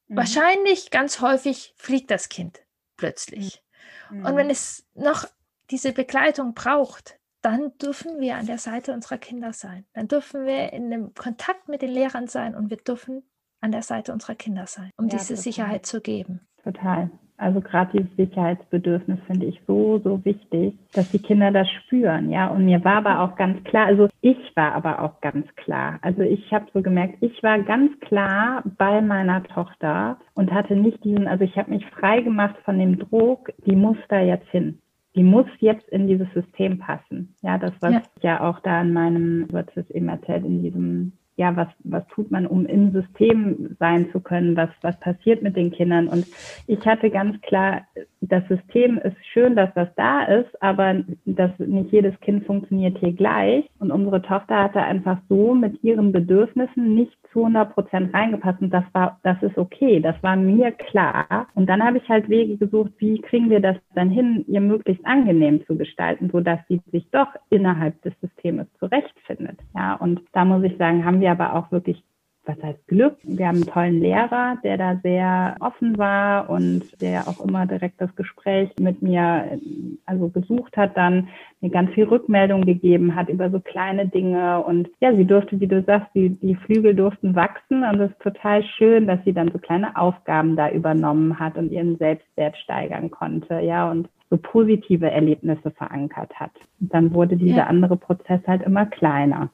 Mhm. 0.08 0.18
Wahrscheinlich 0.18 0.90
ganz 0.90 1.22
häufig 1.22 1.74
fliegt 1.78 2.12
das 2.12 2.30
Kind 2.30 2.62
plötzlich. 2.96 3.64
Mhm. 4.10 4.26
Und 4.26 4.36
wenn 4.36 4.50
es 4.50 4.86
noch 4.96 5.26
diese 5.70 5.94
Begleitung 5.94 6.54
braucht, 6.54 7.20
dann 7.42 7.78
dürfen 7.78 8.20
wir 8.20 8.36
an 8.36 8.48
der 8.48 8.58
Seite 8.58 8.94
unserer 8.94 9.18
Kinder 9.18 9.54
sein. 9.54 9.86
Dann 9.94 10.08
dürfen 10.08 10.46
wir 10.46 10.74
in 10.74 10.86
einem 10.86 11.14
Kontakt 11.14 11.70
mit 11.70 11.82
den 11.82 11.92
Lehrern 11.92 12.28
sein 12.28 12.56
und 12.56 12.70
wir 12.70 12.78
dürfen 12.78 13.30
an 13.62 13.72
der 13.72 13.84
Seite 13.84 14.12
unserer 14.12 14.36
Kinder 14.36 14.68
sein, 14.68 14.92
um 14.98 15.06
ja, 15.08 15.18
diese 15.18 15.30
total. 15.30 15.44
Sicherheit 15.44 15.86
zu 15.86 16.02
geben. 16.02 16.48
Total. 16.64 17.12
Also 17.38 17.62
gerade 17.62 17.92
dieses 17.94 18.16
Sicherheitsbedürfnis 18.18 19.20
finde 19.28 19.46
ich 19.46 19.62
so, 19.68 20.00
so 20.04 20.26
wichtig, 20.26 20.74
dass 20.94 21.12
die 21.12 21.22
Kinder 21.22 21.52
das 21.52 21.70
spüren, 21.70 22.32
ja. 22.32 22.48
Und 22.48 22.66
mir 22.66 22.84
war 22.84 22.98
aber 22.98 23.22
auch 23.22 23.36
ganz 23.36 23.64
klar, 23.64 23.86
also 23.86 24.10
ich 24.22 24.38
war 24.56 24.74
aber 24.74 25.04
auch 25.04 25.22
ganz 25.22 25.46
klar. 25.56 26.00
Also 26.02 26.24
ich 26.24 26.52
habe 26.52 26.66
so 26.74 26.82
gemerkt, 26.82 27.18
ich 27.22 27.42
war 27.44 27.60
ganz 27.60 27.98
klar 28.00 28.64
bei 28.78 29.02
meiner 29.02 29.44
Tochter 29.44 30.18
und 30.34 30.52
hatte 30.52 30.76
nicht 30.76 31.04
diesen, 31.04 31.28
also 31.28 31.44
ich 31.44 31.56
habe 31.58 31.70
mich 31.70 31.86
frei 31.86 32.22
gemacht 32.22 32.56
von 32.66 32.80
dem 32.80 32.98
Druck, 32.98 33.52
die 33.66 33.76
muss 33.76 33.98
da 34.10 34.20
jetzt 34.20 34.50
hin. 34.50 34.80
Die 35.16 35.24
muss 35.24 35.48
jetzt 35.60 35.88
in 35.90 36.08
dieses 36.08 36.32
System 36.34 36.80
passen. 36.80 37.36
Ja, 37.42 37.58
das, 37.58 37.74
was 37.82 37.94
ja, 37.94 38.02
ja 38.22 38.50
auch 38.50 38.60
da 38.60 38.82
in 38.82 38.94
meinem, 38.94 39.52
wird 39.52 39.70
es 39.76 39.90
eben 39.92 40.10
erzählt, 40.10 40.44
in 40.44 40.64
diesem 40.64 41.14
ja, 41.38 41.56
was, 41.56 41.68
was 41.84 42.04
tut 42.08 42.32
man, 42.32 42.48
um 42.48 42.66
im 42.66 42.92
System 42.92 43.76
sein 43.80 44.12
zu 44.12 44.20
können? 44.20 44.58
Was, 44.58 44.70
was 44.82 45.00
passiert 45.00 45.44
mit 45.44 45.56
den 45.56 45.72
Kindern? 45.72 46.08
Und 46.08 46.26
ich 46.66 46.84
hatte 46.86 47.12
ganz 47.12 47.40
klar, 47.42 47.84
das 48.22 48.48
System 48.48 48.98
ist 48.98 49.16
schön, 49.32 49.56
dass 49.56 49.74
das 49.76 49.90
da 49.96 50.24
ist, 50.24 50.62
aber 50.62 51.04
das, 51.26 51.52
nicht 51.60 51.92
jedes 51.92 52.20
Kind 52.22 52.46
funktioniert 52.46 52.98
hier 52.98 53.14
gleich. 53.14 53.66
Und 53.80 53.92
unsere 53.92 54.22
Tochter 54.22 54.64
hatte 54.64 54.82
einfach 54.82 55.20
so 55.30 55.54
mit 55.54 55.84
ihren 55.84 56.12
Bedürfnissen 56.12 56.96
nicht 56.96 57.16
zu 57.32 57.40
100 57.40 57.74
Prozent 57.74 58.14
reingepasst. 58.14 58.62
Und 58.62 58.72
das 58.72 58.84
war, 58.94 59.20
das 59.24 59.42
ist 59.44 59.58
okay. 59.58 60.00
Das 60.00 60.16
war 60.24 60.36
mir 60.36 60.72
klar. 60.72 61.48
Und 61.54 61.68
dann 61.68 61.84
habe 61.84 61.98
ich 61.98 62.10
halt 62.10 62.30
Wege 62.30 62.58
gesucht, 62.58 62.92
wie 62.98 63.22
kriegen 63.22 63.50
wir 63.50 63.60
das 63.60 63.78
dann 63.94 64.10
hin, 64.10 64.44
ihr 64.48 64.62
möglichst 64.62 65.06
angenehm 65.06 65.66
zu 65.66 65.78
gestalten, 65.78 66.30
so 66.32 66.40
dass 66.40 66.60
sie 66.68 66.82
sich 66.92 67.08
doch 67.12 67.28
innerhalb 67.50 68.02
des 68.02 68.14
Systems 68.22 68.68
zurechtfindet. 68.80 69.60
Ja, 69.76 69.96
und 69.96 70.22
da 70.34 70.46
muss 70.46 70.64
ich 70.64 70.78
sagen, 70.78 71.06
haben 71.06 71.22
wir 71.22 71.32
aber 71.32 71.54
auch 71.54 71.72
wirklich 71.72 72.02
was 72.48 72.62
heißt 72.64 72.88
Glück? 72.88 73.18
Wir 73.24 73.48
haben 73.48 73.58
einen 73.58 73.66
tollen 73.66 74.00
Lehrer, 74.00 74.58
der 74.64 74.78
da 74.78 75.00
sehr 75.04 75.56
offen 75.60 75.98
war 75.98 76.50
und 76.50 77.02
der 77.02 77.28
auch 77.28 77.44
immer 77.44 77.66
direkt 77.66 78.00
das 78.00 78.16
Gespräch 78.16 78.70
mit 78.80 79.02
mir 79.02 79.60
also 80.06 80.30
gesucht 80.30 80.78
hat, 80.78 80.96
dann 80.96 81.28
mir 81.60 81.70
ganz 81.70 81.92
viel 81.94 82.06
Rückmeldung 82.06 82.62
gegeben 82.62 83.16
hat 83.16 83.30
über 83.30 83.50
so 83.50 83.60
kleine 83.60 84.08
Dinge 84.08 84.64
und 84.64 84.90
ja, 85.00 85.14
sie 85.16 85.26
durfte, 85.26 85.60
wie 85.60 85.68
du 85.68 85.84
sagst, 85.84 86.10
die, 86.16 86.30
die 86.30 86.56
Flügel 86.56 86.96
durften 86.96 87.36
wachsen 87.36 87.84
und 87.84 88.00
es 88.00 88.12
ist 88.12 88.22
total 88.22 88.64
schön, 88.64 89.08
dass 89.08 89.20
sie 89.26 89.34
dann 89.34 89.52
so 89.52 89.58
kleine 89.58 89.98
Aufgaben 89.98 90.56
da 90.56 90.70
übernommen 90.70 91.40
hat 91.40 91.58
und 91.58 91.72
ihren 91.72 91.98
Selbstwert 91.98 92.56
steigern 92.58 93.12
konnte, 93.12 93.60
ja, 93.60 93.90
und 93.92 94.08
so 94.30 94.38
positive 94.38 95.10
Erlebnisse 95.10 95.72
verankert 95.72 96.34
hat. 96.36 96.52
Und 96.80 96.94
dann 96.94 97.14
wurde 97.14 97.38
dieser 97.38 97.58
ja. 97.58 97.68
andere 97.68 97.96
Prozess 97.96 98.42
halt 98.46 98.62
immer 98.62 98.86
kleiner. 98.86 99.50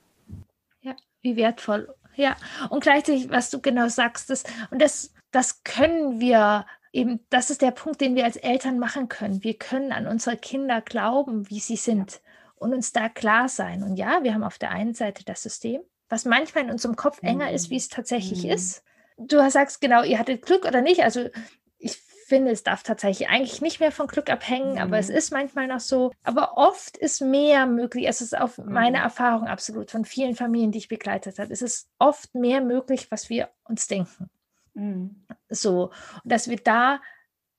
Ja, 0.82 0.94
wie 1.22 1.36
wertvoll 1.36 1.88
ja. 2.16 2.36
Und 2.70 2.84
gleichzeitig, 2.84 3.30
was 3.30 3.50
du 3.50 3.62
genau 3.62 3.88
sagst, 3.88 4.30
das, 4.30 4.44
und 4.72 4.82
das, 4.82 5.14
das 5.32 5.64
können 5.64 6.20
wir 6.20 6.66
eben, 6.92 7.20
das 7.30 7.50
ist 7.50 7.62
der 7.62 7.72
Punkt, 7.72 8.02
den 8.02 8.16
wir 8.16 8.26
als 8.26 8.38
Eltern 8.38 8.80
machen 8.80 9.10
können. 9.10 9.44
Wir 9.44 9.58
können 9.58 9.92
an 9.92 10.08
unsere 10.08 10.38
Kinder 10.38 10.82
glauben, 10.82 11.50
wie 11.50 11.60
sie 11.60 11.76
sind 11.76 12.22
und 12.56 12.74
uns 12.74 12.94
da 12.94 13.10
klar 13.10 13.50
sein. 13.50 13.84
Und 13.84 13.98
ja, 13.98 14.24
wir 14.24 14.34
haben 14.34 14.44
auf 14.44 14.58
der 14.58 14.72
einen 14.72 14.94
Seite 14.94 15.26
das 15.26 15.44
System, 15.44 15.82
was 16.10 16.26
manchmal 16.26 16.66
in 16.66 16.72
unserem 16.72 16.96
Kopf 16.96 17.22
enger 17.22 17.52
ist, 17.52 17.70
wie 17.70 17.78
es 17.78 17.90
tatsächlich 17.90 18.44
mhm. 18.44 18.52
ist. 18.52 18.84
Du 19.18 19.50
sagst 19.50 19.82
genau, 19.82 20.04
ihr 20.04 20.18
hattet 20.20 20.46
Glück 20.46 20.66
oder 20.66 20.82
nicht. 20.82 21.04
Also 21.04 21.30
finde, 22.24 22.52
es 22.52 22.64
darf 22.64 22.84
tatsächlich 22.84 23.30
eigentlich 23.30 23.62
nicht 23.62 23.80
mehr 23.80 23.92
von 23.92 24.08
Glück 24.08 24.30
abhängen, 24.30 24.74
mhm. 24.74 24.78
aber 24.78 24.98
es 24.98 25.10
mhm. 25.10 25.16
ist 25.16 25.32
manchmal 25.32 25.68
noch 25.68 25.80
so. 25.80 26.12
Aber 26.24 26.58
oft 26.58 26.98
ist 26.98 27.22
mehr 27.22 27.66
möglich. 27.66 28.08
Es 28.08 28.22
ist 28.22 28.38
auf 28.38 28.58
mhm. 28.58 28.72
meine 28.72 28.98
Erfahrung 28.98 29.48
absolut 29.48 29.92
von 29.92 30.06
vielen 30.06 30.36
Familien, 30.36 30.72
die 30.72 30.80
ich 30.80 30.88
begleitet 30.88 31.40
habe. 31.40 31.52
Es 31.52 31.62
ist 31.62 31.90
oft 32.00 32.34
mehr 32.36 32.62
möglich, 32.62 33.12
was 33.12 33.30
wir 33.30 33.50
uns 33.66 33.88
denken. 33.88 34.30
Mhm. 34.74 35.26
So, 35.50 35.92
dass 36.24 36.50
wir 36.50 36.58
da 36.58 37.00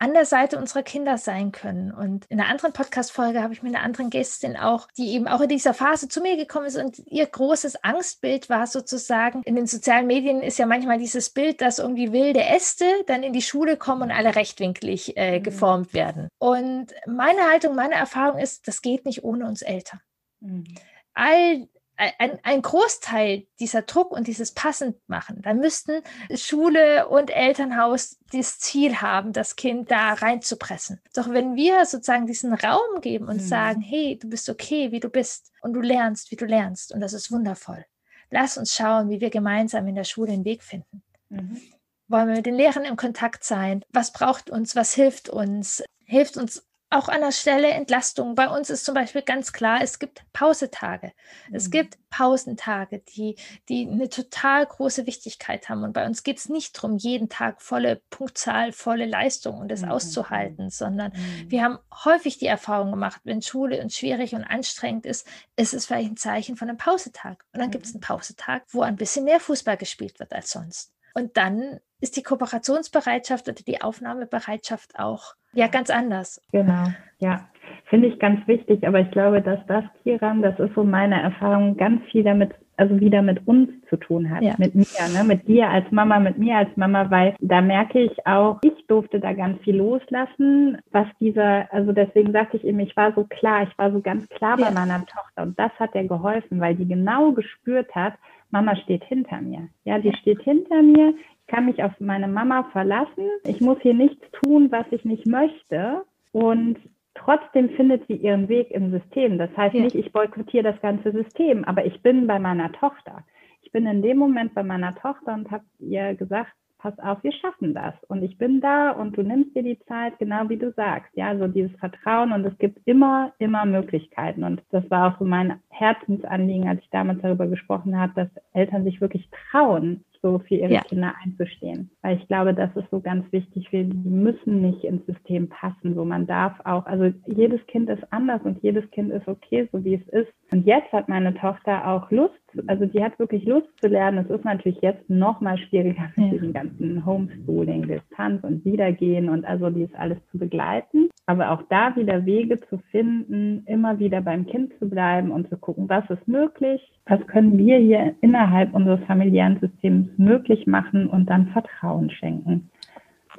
an 0.04 0.12
der 0.12 0.26
Seite 0.26 0.58
unserer 0.58 0.82
Kinder 0.82 1.16
sein 1.16 1.50
können. 1.50 1.90
Und 1.90 2.26
in 2.26 2.38
einer 2.38 2.50
anderen 2.50 2.74
Podcast-Folge 2.74 3.42
habe 3.42 3.54
ich 3.54 3.62
mit 3.62 3.74
einer 3.74 3.82
anderen 3.82 4.10
Gästin 4.10 4.54
auch, 4.54 4.86
die 4.98 5.14
eben 5.14 5.26
auch 5.26 5.40
in 5.40 5.48
dieser 5.48 5.72
Phase 5.72 6.08
zu 6.08 6.20
mir 6.20 6.36
gekommen 6.36 6.66
ist 6.66 6.76
und 6.76 6.98
ihr 7.06 7.24
großes 7.24 7.82
Angstbild 7.82 8.50
war 8.50 8.66
sozusagen, 8.66 9.40
in 9.44 9.56
den 9.56 9.66
sozialen 9.66 10.06
Medien 10.06 10.42
ist 10.42 10.58
ja 10.58 10.66
manchmal 10.66 10.98
dieses 10.98 11.30
Bild, 11.30 11.62
dass 11.62 11.78
irgendwie 11.78 12.12
wilde 12.12 12.44
Äste 12.44 12.84
dann 13.06 13.22
in 13.22 13.32
die 13.32 13.40
Schule 13.40 13.78
kommen 13.78 14.02
und 14.02 14.10
alle 14.10 14.36
rechtwinklig 14.36 15.16
äh, 15.16 15.38
mhm. 15.38 15.42
geformt 15.42 15.94
werden. 15.94 16.28
Und 16.38 16.88
meine 17.06 17.50
Haltung, 17.50 17.74
meine 17.74 17.94
Erfahrung 17.94 18.38
ist, 18.38 18.68
das 18.68 18.82
geht 18.82 19.06
nicht 19.06 19.24
ohne 19.24 19.46
uns 19.46 19.62
Eltern. 19.62 20.00
Mhm. 20.40 20.66
All 21.14 21.66
ein, 21.96 22.38
ein 22.42 22.62
Großteil 22.62 23.46
dieser 23.60 23.82
Druck 23.82 24.10
und 24.10 24.26
dieses 24.26 24.52
passend 24.52 24.96
machen, 25.06 25.42
dann 25.42 25.58
müssten 25.58 26.02
Schule 26.34 27.08
und 27.08 27.30
Elternhaus 27.30 28.18
das 28.32 28.58
Ziel 28.58 29.00
haben, 29.00 29.32
das 29.32 29.56
Kind 29.56 29.90
da 29.90 30.14
reinzupressen. 30.14 31.00
Doch 31.14 31.30
wenn 31.30 31.54
wir 31.54 31.86
sozusagen 31.86 32.26
diesen 32.26 32.52
Raum 32.52 33.00
geben 33.00 33.28
und 33.28 33.36
mhm. 33.36 33.46
sagen, 33.46 33.80
hey, 33.80 34.18
du 34.20 34.28
bist 34.28 34.48
okay, 34.48 34.90
wie 34.90 35.00
du 35.00 35.08
bist 35.08 35.52
und 35.62 35.72
du 35.72 35.80
lernst, 35.80 36.30
wie 36.30 36.36
du 36.36 36.46
lernst 36.46 36.92
und 36.92 37.00
das 37.00 37.12
ist 37.12 37.30
wundervoll. 37.30 37.84
Lass 38.30 38.58
uns 38.58 38.74
schauen, 38.74 39.10
wie 39.10 39.20
wir 39.20 39.30
gemeinsam 39.30 39.86
in 39.86 39.94
der 39.94 40.04
Schule 40.04 40.32
einen 40.32 40.44
Weg 40.44 40.62
finden. 40.62 41.02
Mhm. 41.28 41.60
Wollen 42.08 42.28
wir 42.28 42.36
mit 42.36 42.46
den 42.46 42.56
Lehrern 42.56 42.84
in 42.84 42.96
Kontakt 42.96 43.44
sein? 43.44 43.84
Was 43.90 44.12
braucht 44.12 44.50
uns? 44.50 44.76
Was 44.76 44.92
hilft 44.94 45.28
uns? 45.28 45.82
Hilft 46.04 46.36
uns 46.36 46.66
auch 46.90 47.08
an 47.08 47.20
der 47.20 47.32
Stelle 47.32 47.70
Entlastung. 47.70 48.34
Bei 48.34 48.48
uns 48.48 48.70
ist 48.70 48.84
zum 48.84 48.94
Beispiel 48.94 49.22
ganz 49.22 49.52
klar, 49.52 49.80
es 49.82 49.98
gibt 49.98 50.22
Pausetage. 50.32 51.12
Mhm. 51.48 51.54
Es 51.54 51.70
gibt 51.70 51.98
Pausentage, 52.10 53.02
die, 53.16 53.36
die 53.68 53.88
eine 53.88 54.08
total 54.08 54.64
große 54.64 55.06
Wichtigkeit 55.06 55.68
haben. 55.68 55.82
Und 55.82 55.92
bei 55.92 56.06
uns 56.06 56.22
geht 56.22 56.38
es 56.38 56.48
nicht 56.48 56.76
darum, 56.76 56.96
jeden 56.96 57.28
Tag 57.28 57.62
volle 57.62 58.00
Punktzahl, 58.10 58.72
volle 58.72 59.06
Leistung 59.06 59.58
und 59.58 59.68
das 59.68 59.82
mhm. 59.82 59.90
auszuhalten, 59.90 60.70
sondern 60.70 61.12
mhm. 61.12 61.50
wir 61.50 61.62
haben 61.64 61.78
häufig 62.04 62.38
die 62.38 62.46
Erfahrung 62.46 62.90
gemacht, 62.92 63.20
wenn 63.24 63.42
Schule 63.42 63.82
uns 63.82 63.96
schwierig 63.96 64.34
und 64.34 64.44
anstrengend 64.44 65.06
ist, 65.06 65.26
ist 65.56 65.74
es 65.74 65.86
vielleicht 65.86 66.10
ein 66.12 66.16
Zeichen 66.16 66.56
von 66.56 66.68
einem 66.68 66.78
Pausetag. 66.78 67.44
Und 67.52 67.60
dann 67.60 67.70
gibt 67.70 67.86
es 67.86 67.92
einen 67.92 68.00
mhm. 68.00 68.06
Pausetag, 68.06 68.62
wo 68.70 68.82
ein 68.82 68.96
bisschen 68.96 69.24
mehr 69.24 69.40
Fußball 69.40 69.76
gespielt 69.76 70.20
wird 70.20 70.32
als 70.32 70.50
sonst. 70.50 70.92
Und 71.14 71.36
dann 71.36 71.80
ist 72.04 72.18
die 72.18 72.22
Kooperationsbereitschaft 72.22 73.48
oder 73.48 73.62
die 73.66 73.80
Aufnahmebereitschaft 73.80 74.98
auch 74.98 75.34
ja 75.54 75.68
ganz 75.68 75.88
anders. 75.88 76.40
Genau, 76.52 76.84
ja. 77.18 77.48
Finde 77.86 78.08
ich 78.08 78.18
ganz 78.18 78.46
wichtig, 78.46 78.86
aber 78.86 79.00
ich 79.00 79.10
glaube, 79.10 79.40
dass 79.40 79.58
das, 79.66 79.84
Kiran, 80.02 80.42
das 80.42 80.58
ist 80.58 80.74
so 80.74 80.84
meine 80.84 81.22
Erfahrung, 81.22 81.78
ganz 81.78 82.02
viel 82.10 82.22
damit, 82.22 82.52
also 82.76 83.00
wieder 83.00 83.22
mit 83.22 83.46
uns 83.46 83.70
zu 83.88 83.96
tun 83.96 84.28
hat, 84.28 84.42
ja. 84.42 84.54
mit 84.58 84.74
mir, 84.74 84.84
ne? 85.14 85.24
mit 85.24 85.48
dir 85.48 85.70
als 85.70 85.90
Mama, 85.90 86.18
mit 86.20 86.36
mir 86.36 86.56
als 86.56 86.76
Mama, 86.76 87.10
weil 87.10 87.34
da 87.40 87.62
merke 87.62 88.00
ich 88.00 88.26
auch, 88.26 88.58
ich 88.62 88.86
durfte 88.86 89.18
da 89.18 89.32
ganz 89.32 89.62
viel 89.62 89.76
loslassen, 89.76 90.76
was 90.90 91.06
dieser, 91.20 91.72
also 91.72 91.92
deswegen 91.92 92.32
sagte 92.32 92.58
ich 92.58 92.64
eben, 92.64 92.80
ich 92.80 92.94
war 92.96 93.14
so 93.14 93.24
klar, 93.24 93.62
ich 93.62 93.78
war 93.78 93.90
so 93.90 94.00
ganz 94.00 94.28
klar 94.28 94.58
bei 94.58 94.64
ja. 94.64 94.70
meiner 94.70 95.06
Tochter 95.06 95.42
und 95.42 95.58
das 95.58 95.72
hat 95.78 95.94
ihr 95.94 96.04
geholfen, 96.04 96.60
weil 96.60 96.74
die 96.74 96.86
genau 96.86 97.32
gespürt 97.32 97.94
hat, 97.94 98.14
Mama 98.54 98.76
steht 98.76 99.02
hinter 99.04 99.40
mir. 99.40 99.68
Ja, 99.84 99.98
die 99.98 100.14
steht 100.16 100.40
hinter 100.42 100.80
mir, 100.80 101.14
kann 101.46 101.66
mich 101.66 101.82
auf 101.82 101.92
meine 102.00 102.28
Mama 102.28 102.64
verlassen. 102.72 103.28
Ich 103.44 103.60
muss 103.60 103.78
hier 103.80 103.94
nichts 103.94 104.24
tun, 104.42 104.70
was 104.70 104.86
ich 104.90 105.04
nicht 105.04 105.26
möchte. 105.26 106.04
Und 106.32 106.78
trotzdem 107.14 107.70
findet 107.70 108.06
sie 108.06 108.14
ihren 108.16 108.48
Weg 108.48 108.70
im 108.70 108.90
System. 108.90 109.38
Das 109.38 109.50
heißt 109.56 109.74
ja. 109.74 109.82
nicht, 109.82 109.94
ich 109.94 110.12
boykottiere 110.12 110.64
das 110.64 110.80
ganze 110.80 111.12
System, 111.12 111.64
aber 111.64 111.84
ich 111.84 112.02
bin 112.02 112.26
bei 112.26 112.38
meiner 112.38 112.72
Tochter. 112.72 113.24
Ich 113.62 113.72
bin 113.72 113.86
in 113.86 114.02
dem 114.02 114.18
Moment 114.18 114.54
bei 114.54 114.62
meiner 114.62 114.94
Tochter 114.94 115.34
und 115.34 115.50
habe 115.50 115.64
ihr 115.78 116.14
gesagt, 116.14 116.52
pass 116.84 116.98
auf, 116.98 117.24
wir 117.24 117.32
schaffen 117.32 117.72
das. 117.72 117.94
Und 118.08 118.22
ich 118.22 118.36
bin 118.36 118.60
da 118.60 118.90
und 118.90 119.16
du 119.16 119.22
nimmst 119.22 119.56
dir 119.56 119.62
die 119.62 119.78
Zeit, 119.88 120.18
genau 120.18 120.50
wie 120.50 120.58
du 120.58 120.70
sagst. 120.72 121.10
Ja, 121.14 121.36
so 121.36 121.48
dieses 121.48 121.74
Vertrauen 121.78 122.30
und 122.32 122.44
es 122.44 122.56
gibt 122.58 122.78
immer, 122.84 123.32
immer 123.38 123.64
Möglichkeiten. 123.64 124.44
Und 124.44 124.62
das 124.70 124.88
war 124.90 125.08
auch 125.14 125.18
so 125.18 125.24
mein 125.24 125.60
Herzensanliegen, 125.70 126.68
als 126.68 126.82
ich 126.82 126.90
damals 126.90 127.22
darüber 127.22 127.46
gesprochen 127.46 127.98
habe, 127.98 128.12
dass 128.14 128.28
Eltern 128.52 128.84
sich 128.84 129.00
wirklich 129.00 129.28
trauen, 129.50 130.04
so 130.24 130.38
für 130.38 130.54
ihre 130.54 130.72
ja. 130.72 130.80
Kinder 130.80 131.12
einzustehen. 131.22 131.90
Weil 132.00 132.16
ich 132.16 132.26
glaube, 132.28 132.54
das 132.54 132.74
ist 132.76 132.90
so 132.90 133.00
ganz 133.00 133.30
wichtig. 133.30 133.70
Wir 133.70 133.84
müssen 133.84 134.62
nicht 134.62 134.82
ins 134.84 135.04
System 135.04 135.50
passen. 135.50 135.94
So 135.94 136.04
man 136.04 136.26
darf 136.26 136.54
auch, 136.64 136.86
also 136.86 137.12
jedes 137.26 137.64
Kind 137.66 137.90
ist 137.90 138.02
anders 138.10 138.40
und 138.42 138.62
jedes 138.62 138.90
Kind 138.90 139.12
ist 139.12 139.28
okay, 139.28 139.68
so 139.70 139.84
wie 139.84 139.94
es 139.94 140.08
ist. 140.08 140.32
Und 140.50 140.66
jetzt 140.66 140.90
hat 140.92 141.08
meine 141.08 141.34
Tochter 141.34 141.86
auch 141.86 142.10
Lust, 142.10 142.34
also 142.66 142.86
die 142.86 143.02
hat 143.02 143.18
wirklich 143.18 143.44
Lust 143.44 143.68
zu 143.82 143.88
lernen. 143.88 144.24
Es 144.24 144.30
ist 144.30 144.44
natürlich 144.44 144.80
jetzt 144.80 145.08
noch 145.10 145.40
mal 145.40 145.58
schwieriger 145.58 146.10
mit 146.16 146.26
ja. 146.26 146.32
diesem 146.32 146.52
ganzen 146.52 147.04
Homeschooling, 147.04 147.86
Distanz 147.86 148.42
und 148.44 148.64
Wiedergehen 148.64 149.28
und 149.28 149.44
also 149.44 149.70
dies 149.70 149.92
alles 149.94 150.18
zu 150.30 150.38
begleiten. 150.38 151.10
Aber 151.26 151.52
auch 151.52 151.62
da 151.70 151.96
wieder 151.96 152.26
Wege 152.26 152.60
zu 152.68 152.78
finden, 152.90 153.64
immer 153.66 153.98
wieder 153.98 154.20
beim 154.20 154.46
Kind 154.46 154.72
zu 154.78 154.88
bleiben 154.88 155.30
und 155.30 155.48
zu 155.48 155.56
gucken, 155.56 155.88
was 155.88 156.08
ist 156.10 156.28
möglich, 156.28 156.82
was 157.06 157.26
können 157.26 157.56
wir 157.56 157.78
hier 157.78 158.14
innerhalb 158.20 158.74
unseres 158.74 159.00
familiären 159.06 159.58
Systems 159.58 160.10
möglich 160.18 160.66
machen 160.66 161.08
und 161.08 161.26
dann 161.30 161.48
Vertrauen 161.48 162.10
schenken. 162.10 162.70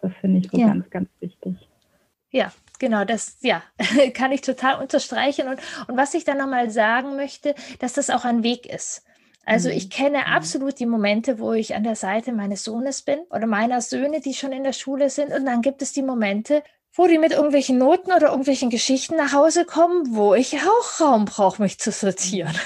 Das 0.01 0.11
finde 0.21 0.39
ich 0.39 0.49
so 0.49 0.57
ja. 0.57 0.67
ganz, 0.67 0.89
ganz 0.89 1.09
wichtig. 1.19 1.55
Ja, 2.31 2.51
genau, 2.79 3.05
das 3.05 3.37
ja, 3.41 3.61
kann 4.13 4.31
ich 4.31 4.41
total 4.41 4.81
unterstreichen. 4.81 5.47
Und, 5.47 5.59
und 5.87 5.95
was 5.95 6.13
ich 6.15 6.25
dann 6.25 6.37
nochmal 6.37 6.69
sagen 6.69 7.15
möchte, 7.15 7.55
dass 7.79 7.93
das 7.93 8.09
auch 8.09 8.25
ein 8.25 8.43
Weg 8.43 8.65
ist. 8.65 9.05
Also 9.45 9.69
ich 9.69 9.85
mhm. 9.85 9.89
kenne 9.89 10.17
mhm. 10.17 10.33
absolut 10.33 10.79
die 10.79 10.85
Momente, 10.85 11.39
wo 11.39 11.53
ich 11.53 11.75
an 11.75 11.83
der 11.83 11.95
Seite 11.95 12.33
meines 12.33 12.63
Sohnes 12.63 13.03
bin 13.03 13.19
oder 13.29 13.45
meiner 13.45 13.79
Söhne, 13.81 14.19
die 14.19 14.33
schon 14.33 14.51
in 14.51 14.63
der 14.63 14.73
Schule 14.73 15.09
sind. 15.09 15.31
Und 15.31 15.45
dann 15.45 15.61
gibt 15.61 15.81
es 15.81 15.93
die 15.93 16.03
Momente, 16.03 16.63
wo 16.95 17.07
die 17.07 17.17
mit 17.17 17.33
irgendwelchen 17.33 17.77
Noten 17.77 18.11
oder 18.11 18.29
irgendwelchen 18.29 18.69
Geschichten 18.69 19.17
nach 19.17 19.33
Hause 19.33 19.65
kommen, 19.65 20.15
wo 20.15 20.33
ich 20.33 20.57
auch 20.61 21.01
Raum 21.01 21.25
brauche, 21.25 21.61
mich 21.61 21.77
zu 21.79 21.91
sortieren. 21.91 22.57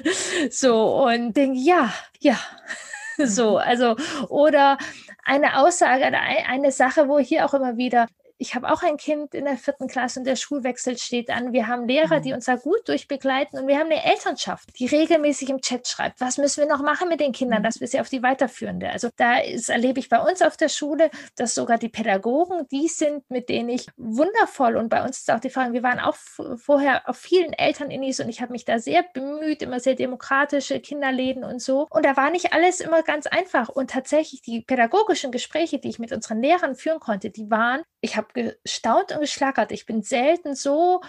so 0.50 1.04
und 1.04 1.36
denke, 1.36 1.58
ja, 1.58 1.92
ja, 2.20 2.38
so, 3.18 3.56
also, 3.56 3.96
oder 4.28 4.78
eine 5.24 5.58
Aussage, 5.58 6.04
eine 6.06 6.72
Sache, 6.72 7.08
wo 7.08 7.18
hier 7.18 7.44
auch 7.44 7.54
immer 7.54 7.76
wieder 7.76 8.08
ich 8.38 8.54
habe 8.54 8.72
auch 8.72 8.82
ein 8.82 8.96
Kind 8.96 9.34
in 9.34 9.44
der 9.44 9.56
vierten 9.56 9.88
Klasse 9.88 10.20
und 10.20 10.26
der 10.26 10.36
Schulwechsel 10.36 10.96
steht 10.96 11.30
an. 11.30 11.52
Wir 11.52 11.66
haben 11.66 11.86
Lehrer, 11.86 12.20
die 12.20 12.30
mhm. 12.30 12.36
uns 12.36 12.46
da 12.46 12.56
gut 12.56 12.88
durchbegleiten 12.88 13.58
und 13.58 13.66
wir 13.66 13.78
haben 13.78 13.90
eine 13.90 14.04
Elternschaft, 14.04 14.78
die 14.78 14.86
regelmäßig 14.86 15.50
im 15.50 15.60
Chat 15.60 15.88
schreibt, 15.88 16.20
was 16.20 16.38
müssen 16.38 16.62
wir 16.62 16.68
noch 16.68 16.82
machen 16.82 17.08
mit 17.08 17.20
den 17.20 17.32
Kindern, 17.32 17.60
mhm. 17.60 17.64
dass 17.64 17.80
wir 17.80 17.88
sie 17.88 18.00
auf 18.00 18.08
die 18.08 18.22
weiterführende. 18.22 18.90
Also 18.90 19.08
da 19.16 19.38
ist, 19.38 19.68
erlebe 19.68 20.00
ich 20.00 20.08
bei 20.08 20.20
uns 20.20 20.40
auf 20.42 20.56
der 20.56 20.68
Schule, 20.68 21.10
dass 21.36 21.54
sogar 21.54 21.78
die 21.78 21.88
Pädagogen 21.88 22.66
die 22.70 22.88
sind, 22.88 23.28
mit 23.30 23.48
denen 23.48 23.68
ich 23.68 23.86
wundervoll 23.96 24.76
und 24.76 24.88
bei 24.88 25.04
uns 25.04 25.18
ist 25.18 25.30
auch 25.30 25.40
die 25.40 25.50
Frage, 25.50 25.72
wir 25.72 25.82
waren 25.82 25.98
auch 25.98 26.16
vorher 26.56 27.08
auf 27.08 27.16
vielen 27.16 27.52
Elterninis 27.52 28.20
und 28.20 28.28
ich 28.28 28.40
habe 28.40 28.52
mich 28.52 28.64
da 28.64 28.78
sehr 28.78 29.04
bemüht, 29.12 29.62
immer 29.62 29.80
sehr 29.80 29.94
demokratische 29.94 30.80
Kinderläden 30.80 31.44
und 31.44 31.60
so. 31.60 31.86
Und 31.90 32.04
da 32.04 32.16
war 32.16 32.30
nicht 32.30 32.52
alles 32.52 32.80
immer 32.80 33.02
ganz 33.02 33.26
einfach. 33.26 33.68
Und 33.68 33.90
tatsächlich 33.90 34.42
die 34.42 34.60
pädagogischen 34.60 35.32
Gespräche, 35.32 35.78
die 35.78 35.88
ich 35.88 35.98
mit 35.98 36.12
unseren 36.12 36.40
Lehrern 36.40 36.74
führen 36.74 37.00
konnte, 37.00 37.30
die 37.30 37.50
waren, 37.50 37.82
ich 38.00 38.16
habe 38.16 38.27
gestaunt 38.34 39.12
und 39.12 39.20
geschlagert. 39.20 39.72
Ich 39.72 39.86
bin 39.86 40.02
selten 40.02 40.54
so 40.54 41.00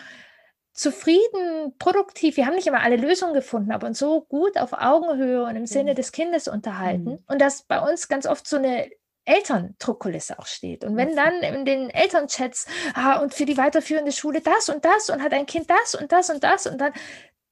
zufrieden, 0.74 1.78
produktiv. 1.78 2.38
Wir 2.38 2.46
haben 2.46 2.56
nicht 2.56 2.68
immer 2.68 2.82
alle 2.82 2.96
Lösungen 2.96 3.34
gefunden, 3.34 3.72
aber 3.72 3.88
uns 3.88 4.00
so 4.00 4.22
gut 4.22 4.58
auf 4.58 4.74
Augenhöhe 4.74 5.44
und 5.44 5.56
im 5.56 5.66
Sinne 5.66 5.92
mhm. 5.92 5.96
des 5.96 6.12
Kindes 6.12 6.48
unterhalten. 6.48 7.12
Mhm. 7.12 7.24
Und 7.28 7.42
dass 7.42 7.64
bei 7.64 7.80
uns 7.80 8.08
ganz 8.08 8.26
oft 8.26 8.48
so 8.48 8.58
eine 8.58 8.90
Elterndruckkulisse 9.26 10.40
auch 10.40 10.48
steht. 10.48 10.84
Und 10.84 10.98
wenn 10.98 11.16
dann 11.16 11.42
in 11.44 11.66
den 11.66 11.90
Elternchats, 11.90 12.66
ah, 12.94 13.20
und 13.20 13.34
für 13.34 13.46
die 13.46 13.58
weiterführende 13.58 14.12
Schule 14.12 14.42
das 14.42 14.70
und 14.70 14.86
das 14.86 15.10
und 15.10 15.22
hat 15.22 15.34
ein 15.34 15.46
Kind 15.46 15.70
das 15.70 15.96
und 15.96 16.12
das 16.12 16.30
und 16.30 16.44
das 16.44 16.66
und 16.66 16.80
dann 16.80 16.94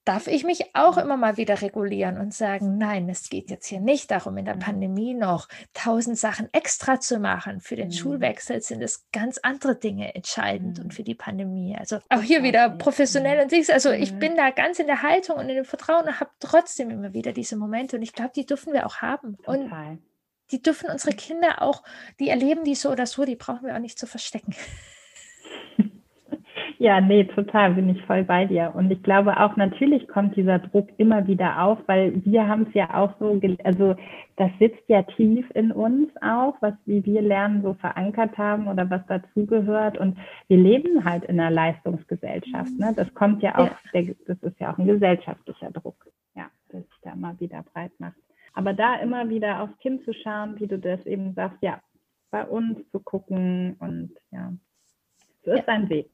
darf 0.08 0.26
ich 0.26 0.42
mich 0.42 0.74
auch 0.74 0.96
immer 0.96 1.18
mal 1.18 1.36
wieder 1.36 1.60
regulieren 1.60 2.16
und 2.16 2.32
sagen, 2.32 2.78
nein, 2.78 3.10
es 3.10 3.28
geht 3.28 3.50
jetzt 3.50 3.66
hier 3.66 3.80
nicht 3.80 4.10
darum, 4.10 4.38
in 4.38 4.46
der 4.46 4.54
mhm. 4.56 4.60
Pandemie 4.60 5.12
noch 5.12 5.48
tausend 5.74 6.18
Sachen 6.18 6.48
extra 6.54 6.98
zu 6.98 7.18
machen. 7.18 7.60
Für 7.60 7.76
den 7.76 7.88
mhm. 7.88 7.92
Schulwechsel 7.92 8.62
sind 8.62 8.80
es 8.80 9.06
ganz 9.12 9.36
andere 9.42 9.76
Dinge 9.76 10.14
entscheidend 10.14 10.78
mhm. 10.78 10.84
und 10.84 10.94
für 10.94 11.02
die 11.02 11.14
Pandemie. 11.14 11.76
Also 11.78 11.98
auch 12.08 12.22
hier 12.22 12.42
wieder 12.42 12.70
professionell 12.70 13.36
mhm. 13.36 13.42
und 13.42 13.52
Dings. 13.52 13.68
Also 13.68 13.90
ich 13.90 14.14
mhm. 14.14 14.18
bin 14.18 14.36
da 14.36 14.48
ganz 14.48 14.78
in 14.78 14.86
der 14.86 15.02
Haltung 15.02 15.36
und 15.36 15.50
in 15.50 15.56
dem 15.56 15.66
Vertrauen 15.66 16.06
und 16.06 16.20
habe 16.20 16.30
trotzdem 16.40 16.88
immer 16.88 17.12
wieder 17.12 17.32
diese 17.32 17.56
Momente 17.56 17.96
und 17.96 18.02
ich 18.02 18.14
glaube, 18.14 18.32
die 18.34 18.46
dürfen 18.46 18.72
wir 18.72 18.86
auch 18.86 19.02
haben. 19.02 19.36
Total. 19.36 19.90
Und 19.90 20.02
die 20.52 20.62
dürfen 20.62 20.88
unsere 20.90 21.14
Kinder 21.14 21.60
auch, 21.60 21.82
die 22.18 22.30
erleben 22.30 22.64
die 22.64 22.76
so 22.76 22.90
oder 22.90 23.04
so, 23.04 23.26
die 23.26 23.36
brauchen 23.36 23.66
wir 23.66 23.74
auch 23.74 23.80
nicht 23.80 23.98
zu 23.98 24.06
verstecken. 24.06 24.54
Ja, 26.80 27.00
nee, 27.00 27.24
total, 27.24 27.74
bin 27.74 27.88
ich 27.88 28.00
voll 28.04 28.22
bei 28.22 28.44
dir. 28.44 28.72
Und 28.76 28.88
ich 28.92 29.02
glaube 29.02 29.40
auch, 29.40 29.56
natürlich 29.56 30.06
kommt 30.06 30.36
dieser 30.36 30.60
Druck 30.60 30.88
immer 30.96 31.26
wieder 31.26 31.60
auf, 31.64 31.80
weil 31.86 32.24
wir 32.24 32.46
haben 32.46 32.66
es 32.68 32.74
ja 32.74 32.94
auch 32.94 33.18
so, 33.18 33.40
also 33.64 33.96
das 34.36 34.50
sitzt 34.60 34.88
ja 34.88 35.02
tief 35.02 35.50
in 35.54 35.72
uns 35.72 36.08
auch, 36.22 36.54
was 36.60 36.74
wie 36.86 37.04
wir 37.04 37.20
lernen, 37.20 37.62
so 37.62 37.74
verankert 37.74 38.38
haben 38.38 38.68
oder 38.68 38.88
was 38.90 39.04
dazugehört. 39.08 39.98
Und 39.98 40.18
wir 40.46 40.56
leben 40.56 41.04
halt 41.04 41.24
in 41.24 41.40
einer 41.40 41.50
Leistungsgesellschaft. 41.50 42.70
Ne? 42.78 42.92
Das 42.94 43.12
kommt 43.12 43.42
ja 43.42 43.58
auch, 43.58 43.70
ja. 43.92 44.14
das 44.28 44.38
ist 44.40 44.60
ja 44.60 44.72
auch 44.72 44.78
ein 44.78 44.86
gesellschaftlicher 44.86 45.72
Druck, 45.72 46.06
ja, 46.36 46.46
der 46.72 46.82
sich 46.82 47.00
da 47.02 47.12
immer 47.12 47.38
wieder 47.40 47.64
breit 47.72 47.92
macht. 47.98 48.18
Aber 48.54 48.72
da 48.72 48.94
immer 49.00 49.28
wieder 49.28 49.62
aufs 49.62 49.76
Kind 49.78 50.04
zu 50.04 50.14
schauen, 50.14 50.60
wie 50.60 50.68
du 50.68 50.78
das 50.78 51.04
eben 51.06 51.34
sagst, 51.34 51.58
ja, 51.60 51.80
bei 52.30 52.46
uns 52.46 52.78
zu 52.92 53.00
gucken 53.00 53.74
und 53.80 54.12
ja, 54.30 54.52
so 55.44 55.50
ist 55.52 55.66
ja. 55.66 55.74
ein 55.74 55.88
Weg 55.88 56.08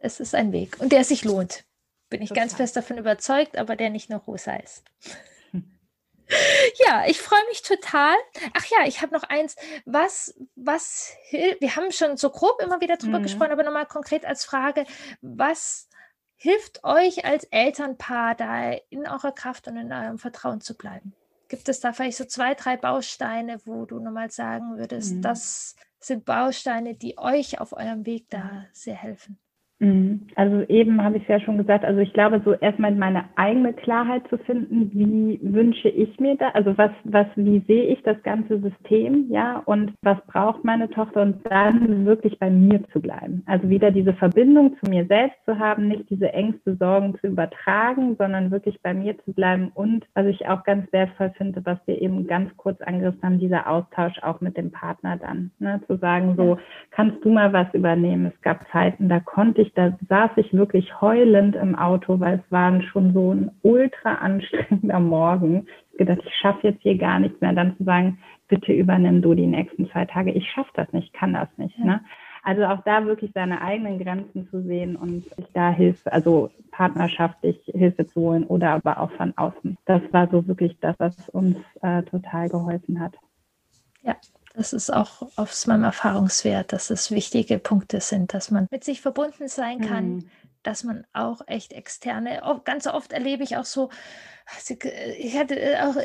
es 0.00 0.20
ist 0.20 0.34
ein 0.34 0.52
Weg 0.52 0.78
und 0.80 0.92
der 0.92 1.04
sich 1.04 1.24
lohnt. 1.24 1.64
Bin 2.10 2.22
ich 2.22 2.30
Total. 2.30 2.44
ganz 2.44 2.54
fest 2.54 2.76
davon 2.76 2.98
überzeugt, 2.98 3.58
aber 3.58 3.76
der 3.76 3.90
nicht 3.90 4.10
nur 4.10 4.20
rosa 4.20 4.56
ist. 4.56 4.84
Ja, 6.86 7.04
ich 7.06 7.18
freue 7.20 7.44
mich 7.48 7.62
total. 7.62 8.14
Ach 8.52 8.66
ja, 8.66 8.86
ich 8.86 9.00
habe 9.00 9.14
noch 9.14 9.22
eins. 9.22 9.56
Was, 9.86 10.38
was 10.56 11.14
wir 11.30 11.74
haben 11.74 11.90
schon 11.90 12.18
so 12.18 12.28
grob 12.28 12.60
immer 12.60 12.82
wieder 12.82 12.98
drüber 12.98 13.18
mhm. 13.18 13.22
gesprochen, 13.22 13.52
aber 13.52 13.62
nochmal 13.62 13.86
konkret 13.86 14.26
als 14.26 14.44
Frage, 14.44 14.84
was 15.22 15.88
hilft 16.36 16.84
euch 16.84 17.24
als 17.24 17.44
Elternpaar 17.44 18.34
da 18.34 18.72
in 18.90 19.06
eurer 19.06 19.32
Kraft 19.32 19.68
und 19.68 19.78
in 19.78 19.90
eurem 19.90 20.18
Vertrauen 20.18 20.60
zu 20.60 20.76
bleiben? 20.76 21.14
Gibt 21.48 21.68
es 21.68 21.80
da 21.80 21.94
vielleicht 21.94 22.18
so 22.18 22.26
zwei, 22.26 22.54
drei 22.54 22.76
Bausteine, 22.76 23.58
wo 23.64 23.86
du 23.86 23.98
nochmal 23.98 24.30
sagen 24.30 24.76
würdest, 24.76 25.14
mhm. 25.14 25.22
das 25.22 25.76
sind 25.98 26.26
Bausteine, 26.26 26.94
die 26.94 27.16
euch 27.16 27.58
auf 27.58 27.72
eurem 27.72 28.04
Weg 28.04 28.28
da 28.28 28.66
sehr 28.72 28.96
helfen? 28.96 29.38
Mhm. 29.80 30.26
Also 30.34 30.62
eben 30.68 31.02
habe 31.02 31.18
ich 31.18 31.22
es 31.22 31.28
ja 31.28 31.40
schon 31.40 31.56
gesagt, 31.56 31.84
also 31.84 32.00
ich 32.00 32.12
glaube, 32.12 32.42
so 32.44 32.52
erstmal 32.54 32.92
meine 32.94 33.26
eigene 33.36 33.72
Klarheit 33.72 34.26
zu 34.28 34.36
finden, 34.38 34.90
wie 34.92 35.38
wünsche 35.42 35.88
ich 35.88 36.18
mir 36.18 36.36
da, 36.36 36.48
also 36.50 36.76
was, 36.76 36.90
was, 37.04 37.26
wie 37.36 37.60
sehe 37.68 37.84
ich 37.84 38.02
das 38.02 38.20
ganze 38.24 38.58
System, 38.60 39.26
ja, 39.30 39.62
und 39.66 39.92
was 40.02 40.18
braucht 40.26 40.64
meine 40.64 40.90
Tochter 40.90 41.22
und 41.22 41.40
dann 41.48 42.06
wirklich 42.06 42.38
bei 42.40 42.50
mir 42.50 42.82
zu 42.92 43.00
bleiben. 43.00 43.44
Also 43.46 43.68
wieder 43.68 43.92
diese 43.92 44.14
Verbindung 44.14 44.76
zu 44.82 44.90
mir 44.90 45.06
selbst 45.06 45.38
zu 45.44 45.58
haben, 45.58 45.86
nicht 45.86 46.10
diese 46.10 46.32
Ängste, 46.32 46.74
Sorgen 46.76 47.16
zu 47.20 47.28
übertragen, 47.28 48.16
sondern 48.18 48.50
wirklich 48.50 48.80
bei 48.82 48.92
mir 48.92 49.16
zu 49.24 49.32
bleiben 49.32 49.70
und 49.74 50.04
was 50.14 50.26
ich 50.26 50.48
auch 50.48 50.64
ganz 50.64 50.92
wertvoll 50.92 51.32
finde, 51.36 51.64
was 51.64 51.78
wir 51.86 52.02
eben 52.02 52.26
ganz 52.26 52.50
kurz 52.56 52.80
angerissen 52.80 53.22
haben, 53.22 53.38
dieser 53.38 53.68
Austausch 53.68 54.18
auch 54.22 54.40
mit 54.40 54.56
dem 54.56 54.72
Partner 54.72 55.16
dann, 55.16 55.52
ne, 55.60 55.80
zu 55.86 55.96
sagen, 55.98 56.34
so, 56.36 56.58
kannst 56.90 57.24
du 57.24 57.30
mal 57.30 57.52
was 57.52 57.72
übernehmen? 57.74 58.26
Es 58.34 58.42
gab 58.42 58.66
Zeiten, 58.72 59.08
da 59.08 59.20
konnte 59.20 59.62
ich 59.62 59.67
ich, 59.68 59.74
da 59.74 59.96
saß 60.08 60.30
ich 60.36 60.52
wirklich 60.52 61.00
heulend 61.00 61.56
im 61.56 61.74
Auto, 61.74 62.18
weil 62.20 62.42
es 62.44 62.52
war 62.52 62.80
schon 62.82 63.12
so 63.12 63.34
ein 63.34 63.50
ultra 63.62 64.14
anstrengender 64.14 65.00
Morgen. 65.00 65.66
Ich 65.92 65.98
gedacht, 65.98 66.20
ich 66.24 66.34
schaffe 66.34 66.68
jetzt 66.68 66.82
hier 66.82 66.96
gar 66.96 67.18
nichts 67.20 67.40
mehr. 67.40 67.52
Dann 67.52 67.76
zu 67.76 67.84
sagen, 67.84 68.18
bitte 68.48 68.72
übernimm 68.72 69.22
du 69.22 69.34
die 69.34 69.46
nächsten 69.46 69.88
zwei 69.90 70.04
Tage. 70.06 70.32
Ich 70.32 70.50
schaffe 70.50 70.70
das 70.74 70.92
nicht, 70.92 71.12
kann 71.12 71.34
das 71.34 71.48
nicht. 71.56 71.78
Ne? 71.78 72.00
Also 72.42 72.64
auch 72.64 72.82
da 72.84 73.04
wirklich 73.04 73.32
seine 73.34 73.60
eigenen 73.60 73.98
Grenzen 73.98 74.48
zu 74.48 74.62
sehen 74.62 74.96
und 74.96 75.24
sich 75.36 75.46
da 75.52 75.70
Hilfe, 75.70 76.12
also 76.12 76.50
partnerschaftlich 76.70 77.58
Hilfe 77.66 78.06
zu 78.06 78.20
holen 78.20 78.44
oder 78.44 78.70
aber 78.70 79.00
auch 79.00 79.10
von 79.12 79.36
außen. 79.36 79.76
Das 79.84 80.00
war 80.12 80.28
so 80.28 80.46
wirklich 80.46 80.76
das, 80.80 80.96
was 80.98 81.28
uns 81.30 81.56
äh, 81.82 82.02
total 82.04 82.48
geholfen 82.48 83.00
hat. 83.00 83.14
Ja, 84.02 84.16
das 84.58 84.72
ist 84.72 84.90
auch 84.92 85.22
aus 85.36 85.68
meinem 85.68 85.84
Erfahrungswert, 85.84 86.72
dass 86.72 86.90
es 86.90 87.12
wichtige 87.12 87.60
Punkte 87.60 88.00
sind, 88.00 88.34
dass 88.34 88.50
man 88.50 88.66
mit 88.72 88.82
sich 88.82 89.00
verbunden 89.00 89.46
sein 89.46 89.80
kann, 89.80 90.08
mhm. 90.08 90.30
dass 90.64 90.82
man 90.82 91.06
auch 91.12 91.42
echt 91.46 91.72
externe, 91.72 92.42
ganz 92.64 92.88
oft 92.88 93.12
erlebe 93.12 93.44
ich 93.44 93.56
auch 93.56 93.64
so, 93.64 93.88
ich 95.18 95.38
hatte 95.38 95.78
auch, 95.84 95.96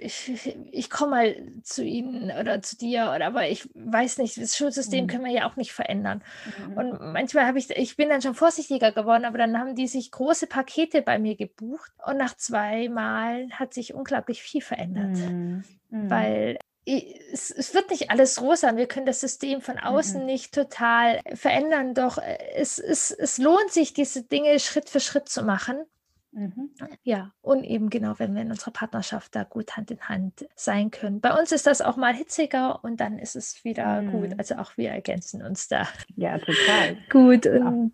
ich, 0.00 0.56
ich 0.72 0.90
komme 0.90 1.10
mal 1.10 1.36
zu 1.62 1.84
Ihnen 1.84 2.32
oder 2.36 2.60
zu 2.62 2.76
dir, 2.76 3.12
oder 3.14 3.26
aber 3.26 3.48
ich 3.48 3.68
weiß 3.74 4.18
nicht, 4.18 4.40
das 4.40 4.56
Schulsystem 4.56 5.04
mhm. 5.04 5.08
können 5.08 5.24
wir 5.24 5.32
ja 5.32 5.48
auch 5.48 5.56
nicht 5.56 5.72
verändern. 5.72 6.24
Mhm. 6.66 6.76
Und 6.76 7.12
manchmal 7.12 7.46
habe 7.46 7.58
ich, 7.58 7.70
ich 7.70 7.96
bin 7.96 8.08
dann 8.08 8.22
schon 8.22 8.34
vorsichtiger 8.34 8.92
geworden, 8.92 9.26
aber 9.26 9.38
dann 9.38 9.58
haben 9.58 9.76
die 9.76 9.86
sich 9.86 10.10
große 10.10 10.46
Pakete 10.46 11.02
bei 11.02 11.18
mir 11.18 11.36
gebucht 11.36 11.92
und 12.04 12.16
nach 12.16 12.36
zwei 12.36 12.88
Mal 12.88 13.48
hat 13.50 13.74
sich 13.74 13.94
unglaublich 13.94 14.42
viel 14.42 14.62
verändert. 14.62 15.16
Mhm. 15.16 15.64
mhm. 15.90 16.10
Weil 16.10 16.58
es, 16.86 17.50
es, 17.50 17.74
wird 17.74 17.90
nicht 17.90 18.10
alles 18.10 18.40
rosa 18.40 18.76
wir 18.76 18.86
können 18.86 19.06
das 19.06 19.20
System 19.20 19.60
von 19.60 19.78
außen 19.78 20.20
mhm. 20.20 20.26
nicht 20.26 20.54
total 20.54 21.20
verändern, 21.34 21.94
doch 21.94 22.18
äh, 22.18 22.38
es, 22.54 22.78
es, 22.78 23.10
es 23.10 23.38
lohnt 23.38 23.70
sich, 23.70 23.94
diese 23.94 24.22
Dinge 24.22 24.58
Schritt 24.60 24.90
für 24.90 25.00
Schritt 25.00 25.28
zu 25.28 25.42
machen. 25.42 25.84
Mhm. 26.32 26.70
Ja, 27.04 27.32
und 27.42 27.62
eben 27.62 27.90
genau, 27.90 28.14
wenn 28.18 28.34
wir 28.34 28.42
in 28.42 28.50
unserer 28.50 28.72
Partnerschaft 28.72 29.36
da 29.36 29.44
gut 29.44 29.76
Hand 29.76 29.92
in 29.92 30.00
Hand 30.00 30.46
sein 30.56 30.90
können. 30.90 31.20
Bei 31.20 31.38
uns 31.38 31.52
ist 31.52 31.66
das 31.66 31.80
auch 31.80 31.96
mal 31.96 32.12
hitziger 32.12 32.82
und 32.82 32.98
dann 32.98 33.20
ist 33.20 33.36
es 33.36 33.64
wieder 33.64 34.02
mhm. 34.02 34.10
gut. 34.10 34.38
Also 34.38 34.56
auch 34.56 34.76
wir 34.76 34.90
ergänzen 34.90 35.42
uns 35.42 35.68
da. 35.68 35.88
Ja, 36.16 36.38
total. 36.38 36.96
gut. 37.10 37.44
Ja. 37.44 37.88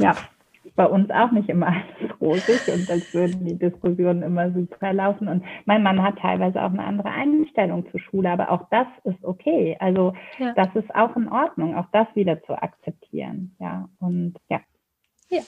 ja 0.00 0.16
bei 0.74 0.86
uns 0.86 1.10
auch 1.10 1.30
nicht 1.32 1.48
immer 1.48 1.68
alles 1.68 2.20
rosig 2.20 2.68
und 2.68 2.90
als 2.90 3.12
würden 3.14 3.44
die 3.44 3.58
Diskussionen 3.58 4.22
immer 4.22 4.50
super 4.52 4.92
laufen. 4.92 5.28
Und 5.28 5.44
mein 5.64 5.82
Mann 5.82 6.02
hat 6.02 6.18
teilweise 6.18 6.62
auch 6.62 6.70
eine 6.70 6.84
andere 6.84 7.10
Einstellung 7.10 7.90
zur 7.90 8.00
Schule, 8.00 8.30
aber 8.30 8.50
auch 8.50 8.68
das 8.70 8.86
ist 9.04 9.22
okay. 9.24 9.76
Also 9.80 10.14
ja. 10.38 10.52
das 10.54 10.68
ist 10.74 10.94
auch 10.94 11.16
in 11.16 11.28
Ordnung, 11.28 11.76
auch 11.76 11.86
das 11.92 12.06
wieder 12.14 12.42
zu 12.44 12.54
akzeptieren. 12.54 13.56
Ja, 13.58 13.88
und 14.00 14.34
ja. 14.48 14.60
Ja. 15.28 15.42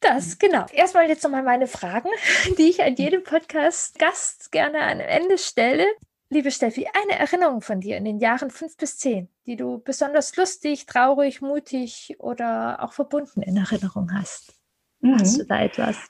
Das, 0.00 0.38
genau. 0.38 0.64
Erstmal 0.72 1.08
jetzt 1.08 1.22
nochmal 1.22 1.42
meine 1.42 1.66
Fragen, 1.66 2.08
die 2.58 2.70
ich 2.70 2.82
an 2.82 2.94
jedem 2.94 3.22
Podcast-Gast 3.22 4.50
gerne 4.50 4.80
am 4.80 5.00
Ende 5.00 5.36
stelle. 5.36 5.84
Liebe 6.32 6.52
Steffi, 6.52 6.86
eine 6.86 7.18
Erinnerung 7.18 7.60
von 7.60 7.80
dir 7.80 7.96
in 7.96 8.04
den 8.04 8.20
Jahren 8.20 8.50
fünf 8.50 8.76
bis 8.76 8.98
zehn, 8.98 9.28
die 9.46 9.56
du 9.56 9.82
besonders 9.84 10.36
lustig, 10.36 10.86
traurig, 10.86 11.42
mutig 11.42 12.14
oder 12.20 12.84
auch 12.84 12.92
verbunden 12.92 13.42
in 13.42 13.56
Erinnerung 13.56 14.12
hast. 14.14 14.54
Mhm. 15.00 15.18
Hast 15.18 15.40
du 15.40 15.44
da 15.44 15.60
etwas? 15.62 16.08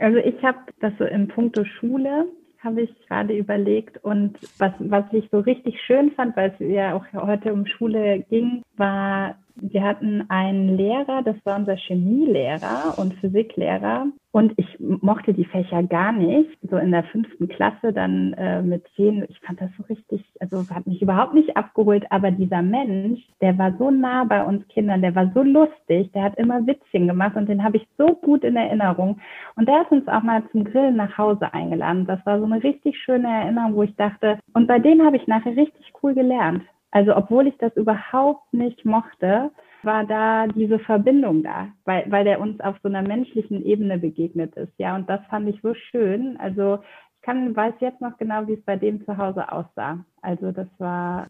Also 0.00 0.18
ich 0.18 0.42
habe 0.42 0.58
das 0.80 0.92
so 0.98 1.04
in 1.04 1.28
puncto 1.28 1.64
Schule, 1.64 2.26
habe 2.58 2.82
ich 2.82 3.06
gerade 3.06 3.36
überlegt. 3.36 4.02
Und 4.02 4.38
was, 4.58 4.72
was 4.80 5.04
ich 5.12 5.28
so 5.30 5.38
richtig 5.38 5.80
schön 5.86 6.10
fand, 6.12 6.36
weil 6.36 6.50
es 6.50 6.58
ja 6.58 6.94
auch 6.94 7.04
heute 7.12 7.52
um 7.52 7.64
Schule 7.64 8.24
ging, 8.30 8.62
war, 8.76 9.38
wir 9.54 9.84
hatten 9.84 10.24
einen 10.30 10.76
Lehrer, 10.76 11.22
das 11.22 11.36
war 11.44 11.56
unser 11.56 11.76
Chemielehrer 11.76 12.98
und 12.98 13.14
Physiklehrer. 13.20 14.08
Und 14.38 14.52
ich 14.56 14.78
mochte 14.78 15.34
die 15.34 15.46
Fächer 15.46 15.82
gar 15.82 16.12
nicht. 16.12 16.56
So 16.70 16.76
in 16.76 16.92
der 16.92 17.02
fünften 17.02 17.48
Klasse 17.48 17.92
dann 17.92 18.34
äh, 18.34 18.62
mit 18.62 18.86
zehn, 18.94 19.26
ich 19.28 19.40
fand 19.40 19.60
das 19.60 19.68
so 19.76 19.82
richtig, 19.92 20.24
also 20.38 20.62
hat 20.72 20.86
mich 20.86 21.02
überhaupt 21.02 21.34
nicht 21.34 21.56
abgeholt. 21.56 22.06
Aber 22.10 22.30
dieser 22.30 22.62
Mensch, 22.62 23.20
der 23.40 23.58
war 23.58 23.74
so 23.80 23.90
nah 23.90 24.22
bei 24.22 24.44
uns 24.44 24.64
Kindern, 24.68 25.02
der 25.02 25.16
war 25.16 25.32
so 25.34 25.42
lustig, 25.42 26.12
der 26.12 26.22
hat 26.22 26.38
immer 26.38 26.64
Witzchen 26.68 27.08
gemacht 27.08 27.34
und 27.34 27.48
den 27.48 27.64
habe 27.64 27.78
ich 27.78 27.88
so 27.98 28.14
gut 28.14 28.44
in 28.44 28.54
Erinnerung. 28.54 29.18
Und 29.56 29.66
der 29.66 29.80
hat 29.80 29.90
uns 29.90 30.06
auch 30.06 30.22
mal 30.22 30.44
zum 30.52 30.62
Grillen 30.62 30.94
nach 30.94 31.18
Hause 31.18 31.52
eingeladen. 31.52 32.06
Das 32.06 32.24
war 32.24 32.38
so 32.38 32.44
eine 32.44 32.62
richtig 32.62 32.96
schöne 32.96 33.26
Erinnerung, 33.26 33.74
wo 33.74 33.82
ich 33.82 33.96
dachte, 33.96 34.38
und 34.54 34.68
bei 34.68 34.78
dem 34.78 35.04
habe 35.04 35.16
ich 35.16 35.26
nachher 35.26 35.56
richtig 35.56 35.92
cool 36.00 36.14
gelernt. 36.14 36.62
Also 36.92 37.16
obwohl 37.16 37.48
ich 37.48 37.58
das 37.58 37.76
überhaupt 37.76 38.54
nicht 38.54 38.84
mochte, 38.84 39.50
war 39.82 40.04
da 40.04 40.46
diese 40.46 40.78
Verbindung 40.78 41.42
da, 41.42 41.68
weil, 41.84 42.04
weil 42.10 42.24
der 42.24 42.40
uns 42.40 42.60
auf 42.60 42.76
so 42.82 42.88
einer 42.88 43.02
menschlichen 43.02 43.64
Ebene 43.64 43.98
begegnet 43.98 44.56
ist. 44.56 44.72
Ja, 44.78 44.96
und 44.96 45.08
das 45.08 45.20
fand 45.28 45.48
ich 45.48 45.60
so 45.62 45.74
schön. 45.74 46.36
Also 46.38 46.78
ich 47.14 47.22
kann, 47.22 47.54
weiß 47.54 47.74
jetzt 47.80 48.00
noch 48.00 48.16
genau, 48.18 48.46
wie 48.46 48.54
es 48.54 48.64
bei 48.64 48.76
dem 48.76 49.04
zu 49.04 49.16
Hause 49.16 49.50
aussah. 49.52 50.04
Also 50.22 50.52
das 50.52 50.68
war 50.78 51.28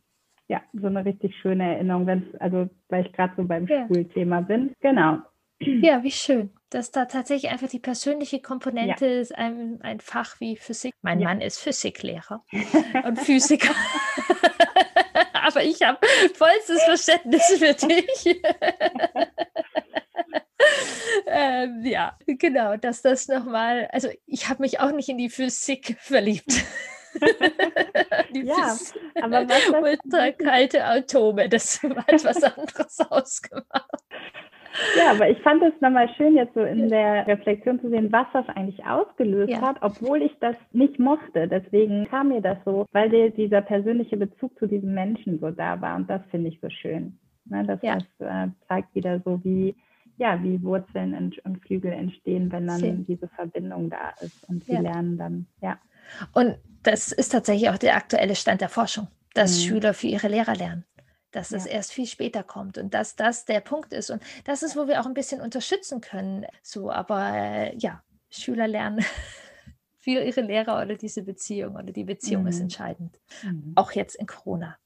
ja 0.49 0.63
so 0.73 0.87
eine 0.87 1.05
richtig 1.05 1.37
schöne 1.37 1.75
Erinnerung, 1.75 2.07
wenn 2.07 2.25
also 2.41 2.69
weil 2.89 3.07
ich 3.07 3.13
gerade 3.13 3.35
so 3.37 3.45
beim 3.45 3.67
ja. 3.67 3.87
Schulthema 3.87 4.41
bin. 4.41 4.73
Genau. 4.81 5.19
Ja, 5.61 6.03
wie 6.05 6.11
schön, 6.11 6.51
dass 6.71 6.93
da 6.93 7.07
tatsächlich 7.07 7.51
einfach 7.51 7.69
die 7.69 7.81
persönliche 7.81 8.41
Komponente 8.41 9.07
ja. 9.07 9.21
ist, 9.21 9.37
ein, 9.37 9.81
ein 9.83 9.99
Fach 9.99 10.39
wie 10.41 10.57
Physik. 10.57 10.95
Mein 11.03 11.21
ja. 11.21 11.29
Mann 11.29 11.41
ist 11.41 11.59
Physiklehrer 11.59 12.45
und 13.05 13.19
Physiker. 13.19 13.75
aber 15.33 15.63
ich 15.63 15.83
habe 15.83 15.99
vollstes 16.35 16.83
Verständnis 16.85 17.43
für 17.59 17.75
dich. 17.75 18.27
ähm, 21.27 21.85
ja, 21.85 22.17
genau, 22.27 22.77
dass 22.77 23.03
das 23.03 23.29
nochmal, 23.29 23.89
also 23.93 24.09
ich 24.27 24.49
habe 24.49 24.63
mich 24.63 24.81
auch 24.81 24.93
nicht 24.93 25.09
in 25.09 25.19
die 25.19 25.31
Physik 25.31 25.97
verliebt. 26.01 26.53
ja, 28.33 28.75
Physik, 28.75 29.03
aber 29.21 29.49
was 29.49 29.69
ultra 29.69 30.33
kalte 30.33 30.85
Atome, 30.85 31.49
das 31.49 31.83
hat 31.83 32.25
was 32.25 32.43
anderes 32.43 33.01
ausgemacht. 33.01 33.91
Ja, 34.97 35.13
aber 35.13 35.29
ich 35.29 35.39
fand 35.39 35.63
es 35.63 35.73
nochmal 35.81 36.09
schön, 36.17 36.37
jetzt 36.37 36.55
so 36.55 36.61
in 36.61 36.89
der 36.89 37.27
Reflexion 37.27 37.81
zu 37.81 37.89
sehen, 37.91 38.13
was 38.13 38.27
das 38.33 38.49
eigentlich 38.49 38.85
ausgelöst 38.85 39.51
ja. 39.51 39.61
hat, 39.61 39.77
obwohl 39.81 40.23
ich 40.23 40.33
das 40.41 40.57
nicht 40.73 40.99
mochte. 40.99 41.49
Deswegen 41.49 42.07
kam 42.09 42.29
mir 42.29 42.41
das 42.41 42.59
so, 42.65 42.87
weil 42.93 43.11
der, 43.11 43.31
dieser 43.31 43.61
persönliche 43.61 44.17
Bezug 44.17 44.59
zu 44.59 44.67
diesem 44.67 44.95
Menschen 44.95 45.39
so 45.41 45.51
da 45.51 45.81
war. 45.81 45.97
Und 45.97 46.09
das 46.09 46.23
finde 46.31 46.49
ich 46.49 46.61
so 46.61 46.69
schön. 46.71 47.19
Ne, 47.47 47.65
dass 47.65 47.81
ja. 47.83 47.97
das 47.97 48.29
äh, 48.29 48.51
zeigt 48.69 48.95
wieder 48.95 49.21
so, 49.25 49.43
wie, 49.43 49.75
ja, 50.19 50.43
wie 50.43 50.63
Wurzeln 50.63 51.33
und, 51.45 51.61
Flügel 51.65 51.93
entstehen, 51.93 52.53
wenn 52.53 52.67
dann 52.67 52.81
Schön. 52.81 53.07
diese 53.07 53.29
Verbindung 53.29 53.89
da 53.89 54.11
ist. 54.21 54.47
Und 54.49 54.65
sie 54.65 54.75
ja. 54.75 54.81
lernen 54.81 55.17
dann, 55.17 55.47
ja. 55.63 55.79
Und 56.35 56.59
das 56.83 57.11
ist 57.11 57.31
tatsächlich 57.31 57.71
auch 57.71 57.79
der 57.79 57.97
aktuelle 57.97 58.35
Stand 58.35 58.61
der 58.61 58.69
Forschung, 58.69 59.09
dass 59.33 59.57
mhm. 59.57 59.69
Schüler 59.69 59.95
für 59.95 60.09
ihre 60.09 60.29
Lehrer 60.29 60.55
lernen 60.55 60.85
dass 61.31 61.53
es 61.53 61.65
ja. 61.65 61.73
erst 61.73 61.93
viel 61.93 62.07
später 62.07 62.43
kommt 62.43 62.79
und 62.79 62.95
dass 62.95 63.17
das 63.17 63.45
der 63.45 63.61
Punkt 63.61 63.93
ist. 63.93 64.11
Und 64.11 64.23
das 64.45 64.63
ist, 64.63 64.77
wo 64.77 64.89
wir 64.89 65.01
auch 65.01 65.07
ein 65.07 65.15
bisschen 65.15 65.41
unterstützen 65.41 66.01
können. 66.01 66.47
So, 66.63 66.91
aber 66.91 67.33
äh, 67.35 67.77
ja, 67.77 68.03
Schüler 68.31 68.69
lernen 68.69 69.05
für 69.99 70.23
ihre 70.23 70.41
Lehrer 70.41 70.81
oder 70.83 70.95
diese 70.95 71.23
Beziehung 71.23 71.77
oder 71.77 71.93
die 71.93 72.05
Beziehung 72.05 72.43
mhm. 72.43 72.49
ist 72.49 72.61
entscheidend. 72.61 73.19
Mhm. 73.43 73.73
Auch 73.75 73.93
jetzt 73.93 74.17
in 74.17 74.27
Corona. 74.27 74.77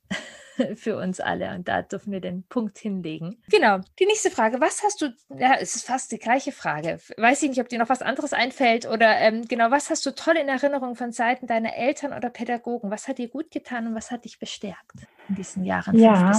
für 0.76 0.96
uns 0.96 1.20
alle. 1.20 1.54
Und 1.54 1.68
da 1.68 1.82
dürfen 1.82 2.12
wir 2.12 2.20
den 2.20 2.44
Punkt 2.48 2.78
hinlegen. 2.78 3.38
Genau. 3.50 3.78
Die 3.98 4.06
nächste 4.06 4.30
Frage. 4.30 4.60
Was 4.60 4.82
hast 4.82 5.02
du, 5.02 5.06
ja, 5.36 5.54
es 5.60 5.76
ist 5.76 5.86
fast 5.86 6.12
die 6.12 6.18
gleiche 6.18 6.52
Frage. 6.52 6.98
Weiß 7.16 7.42
ich 7.42 7.48
nicht, 7.48 7.60
ob 7.60 7.68
dir 7.68 7.78
noch 7.78 7.88
was 7.88 8.02
anderes 8.02 8.32
einfällt 8.32 8.86
oder 8.86 9.18
ähm, 9.18 9.42
genau, 9.48 9.70
was 9.70 9.90
hast 9.90 10.04
du 10.06 10.14
toll 10.14 10.36
in 10.36 10.48
Erinnerung 10.48 10.94
von 10.94 11.12
Seiten 11.12 11.46
deiner 11.46 11.76
Eltern 11.76 12.12
oder 12.12 12.30
Pädagogen? 12.30 12.90
Was 12.90 13.08
hat 13.08 13.18
dir 13.18 13.28
gut 13.28 13.50
getan 13.50 13.86
und 13.86 13.94
was 13.94 14.10
hat 14.10 14.24
dich 14.24 14.38
bestärkt 14.38 15.06
in 15.28 15.34
diesen 15.34 15.64
Jahren? 15.64 15.98
Ja, 15.98 16.32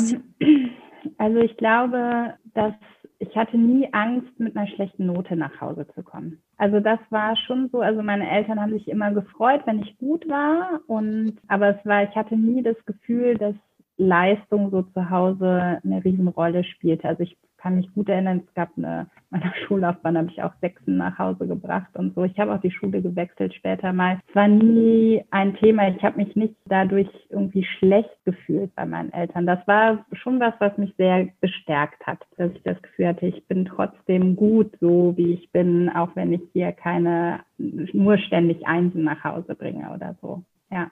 also 1.17 1.39
ich 1.39 1.57
glaube, 1.57 2.35
dass 2.53 2.73
ich 3.19 3.37
hatte 3.37 3.57
nie 3.57 3.87
Angst, 3.93 4.37
mit 4.37 4.55
einer 4.55 4.67
schlechten 4.67 5.05
Note 5.05 5.35
nach 5.35 5.61
Hause 5.61 5.87
zu 5.95 6.03
kommen. 6.03 6.41
Also 6.57 6.79
das 6.79 6.99
war 7.09 7.37
schon 7.37 7.69
so, 7.71 7.79
also 7.79 8.01
meine 8.03 8.29
Eltern 8.29 8.59
haben 8.59 8.73
sich 8.73 8.87
immer 8.87 9.11
gefreut, 9.11 9.61
wenn 9.65 9.81
ich 9.81 9.97
gut 9.97 10.27
war 10.27 10.81
und 10.87 11.37
aber 11.47 11.69
es 11.69 11.85
war, 11.85 12.03
ich 12.03 12.15
hatte 12.15 12.35
nie 12.35 12.61
das 12.61 12.75
Gefühl, 12.85 13.35
dass 13.37 13.55
Leistung 13.97 14.71
so 14.71 14.81
zu 14.81 15.09
Hause 15.09 15.79
eine 15.83 16.03
Riesenrolle 16.03 16.63
spielte. 16.63 17.07
Also 17.07 17.23
ich 17.23 17.37
kann 17.63 17.77
mich 17.77 17.93
gut 17.93 18.09
erinnern, 18.09 18.43
es 18.45 18.53
gab 18.55 18.71
eine, 18.77 19.07
meiner 19.29 19.53
Schullaufbahn 19.65 20.17
habe 20.17 20.27
ich 20.29 20.43
auch 20.43 20.53
Sechsen 20.59 20.97
nach 20.97 21.17
Hause 21.17 21.47
gebracht 21.47 21.95
und 21.95 22.13
so. 22.13 22.25
Ich 22.25 22.37
habe 22.37 22.53
auch 22.53 22.59
die 22.59 22.71
Schule 22.71 23.01
gewechselt 23.01 23.53
später 23.53 23.93
mal. 23.93 24.19
Es 24.27 24.35
war 24.35 24.49
nie 24.49 25.23
ein 25.31 25.55
Thema. 25.55 25.87
Ich 25.87 26.03
habe 26.03 26.17
mich 26.17 26.35
nicht 26.35 26.55
dadurch 26.65 27.07
irgendwie 27.29 27.63
schlecht 27.63 28.13
gefühlt 28.25 28.75
bei 28.75 28.85
meinen 28.85 29.13
Eltern. 29.13 29.45
Das 29.45 29.65
war 29.65 30.05
schon 30.11 30.41
was, 30.41 30.53
was 30.59 30.77
mich 30.77 30.93
sehr 30.97 31.29
bestärkt 31.39 32.05
hat, 32.05 32.19
dass 32.35 32.51
ich 32.51 32.63
das 32.63 32.81
Gefühl 32.81 33.07
hatte, 33.07 33.27
ich 33.27 33.47
bin 33.47 33.63
trotzdem 33.63 34.35
gut, 34.35 34.75
so 34.81 35.13
wie 35.15 35.33
ich 35.33 35.49
bin, 35.51 35.89
auch 35.89 36.13
wenn 36.15 36.33
ich 36.33 36.41
hier 36.51 36.73
keine 36.73 37.39
nur 37.57 38.17
ständig 38.17 38.67
Einsen 38.67 39.05
nach 39.05 39.23
Hause 39.23 39.55
bringe 39.55 39.89
oder 39.93 40.17
so. 40.21 40.43
Ja, 40.69 40.91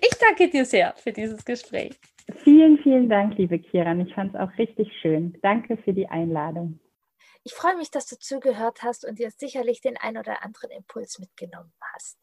Ich 0.00 0.18
danke 0.20 0.48
dir 0.48 0.64
sehr 0.64 0.94
für 0.96 1.12
dieses 1.12 1.44
Gespräch. 1.44 1.98
Vielen, 2.44 2.78
vielen 2.78 3.08
Dank, 3.08 3.36
liebe 3.36 3.58
Kiran. 3.58 4.00
Ich 4.00 4.14
fand 4.14 4.34
es 4.34 4.40
auch 4.40 4.56
richtig 4.58 4.92
schön. 5.00 5.36
Danke 5.42 5.76
für 5.78 5.92
die 5.92 6.08
Einladung. 6.08 6.78
Ich 7.42 7.52
freue 7.54 7.76
mich, 7.76 7.90
dass 7.90 8.06
du 8.06 8.16
zugehört 8.16 8.82
hast 8.82 9.04
und 9.04 9.18
dir 9.18 9.30
sicherlich 9.30 9.80
den 9.80 9.96
ein 9.96 10.18
oder 10.18 10.44
anderen 10.44 10.70
Impuls 10.70 11.18
mitgenommen 11.18 11.72
hast 11.80 12.18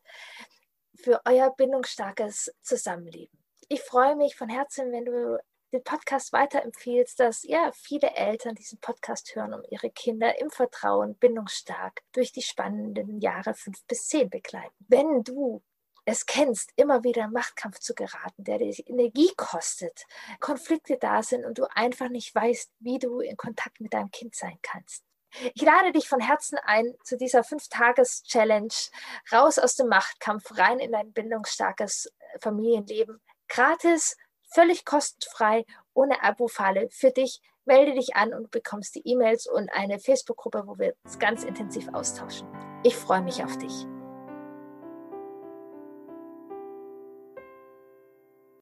für 0.96 1.22
euer 1.26 1.54
bindungsstarkes 1.56 2.54
Zusammenleben 2.62 3.43
ich 3.70 3.82
freue 3.82 4.16
mich 4.16 4.36
von 4.36 4.50
Herzen, 4.50 4.92
wenn 4.92 5.06
du 5.06 5.40
den 5.74 5.84
Podcast 5.84 6.32
weiterempfiehlst, 6.34 7.20
dass 7.20 7.44
ja 7.44 7.72
viele 7.74 8.12
Eltern 8.12 8.56
diesen 8.56 8.80
Podcast 8.80 9.36
hören, 9.36 9.54
um 9.54 9.64
ihre 9.70 9.90
Kinder 9.90 10.40
im 10.40 10.52
Vertrauen 10.52 11.16
bindungsstark 11.16 12.02
durch 12.14 12.32
die 12.32 12.44
spannenden 12.44 13.20
Jahre 13.20 13.56
fünf 13.56 13.84
bis 13.88 14.08
zehn 14.08 14.30
begleiten. 14.30 14.74
Wenn 14.88 15.24
du 15.24 15.64
es 16.06 16.26
kennst, 16.26 16.72
immer 16.76 17.04
wieder 17.04 17.24
in 17.26 17.32
Machtkampf 17.32 17.80
zu 17.80 17.96
geraten, 17.96 18.44
der 18.44 18.60
dich 18.60 18.88
Energie 18.88 19.32
kostet, 19.36 20.06
Konflikte 20.40 20.98
da 21.00 21.24
sind 21.24 21.46
und 21.46 21.58
du 21.58 21.66
einfach 21.74 22.10
nicht 22.10 22.36
weißt, 22.36 22.72
wie 22.80 23.00
du 23.00 23.20
in 23.20 23.38
Kontakt 23.38 23.80
mit 23.80 23.94
deinem 23.94 24.12
Kind 24.12 24.36
sein 24.36 24.60
kannst, 24.62 25.04
Ich 25.56 25.64
lade 25.64 25.92
dich 25.92 26.08
von 26.08 26.20
Herzen 26.20 26.60
ein 26.64 26.94
zu 27.04 27.18
dieser 27.18 27.42
5-Tages-Challenge 27.42 28.74
raus 29.32 29.58
aus 29.58 29.76
dem 29.76 29.88
Machtkampf, 29.88 30.58
rein 30.58 30.80
in 30.80 30.94
ein 30.94 31.12
bindungsstarkes 31.12 32.14
Familienleben. 32.40 33.20
Gratis, 33.54 34.18
völlig 34.52 34.84
kostenfrei, 34.84 35.66
ohne 35.94 36.24
Abo-Falle 36.24 36.90
für 36.90 37.12
dich. 37.12 37.40
Melde 37.66 37.94
dich 37.94 38.16
an 38.16 38.34
und 38.34 38.50
bekommst 38.50 38.96
die 38.96 39.08
E-Mails 39.08 39.46
und 39.46 39.70
eine 39.72 40.00
Facebook-Gruppe, 40.00 40.64
wo 40.66 40.80
wir 40.80 40.96
uns 41.04 41.20
ganz 41.20 41.44
intensiv 41.44 41.88
austauschen. 41.94 42.48
Ich 42.84 42.96
freue 42.96 43.22
mich 43.22 43.44
auf 43.44 43.56
dich. 43.60 43.86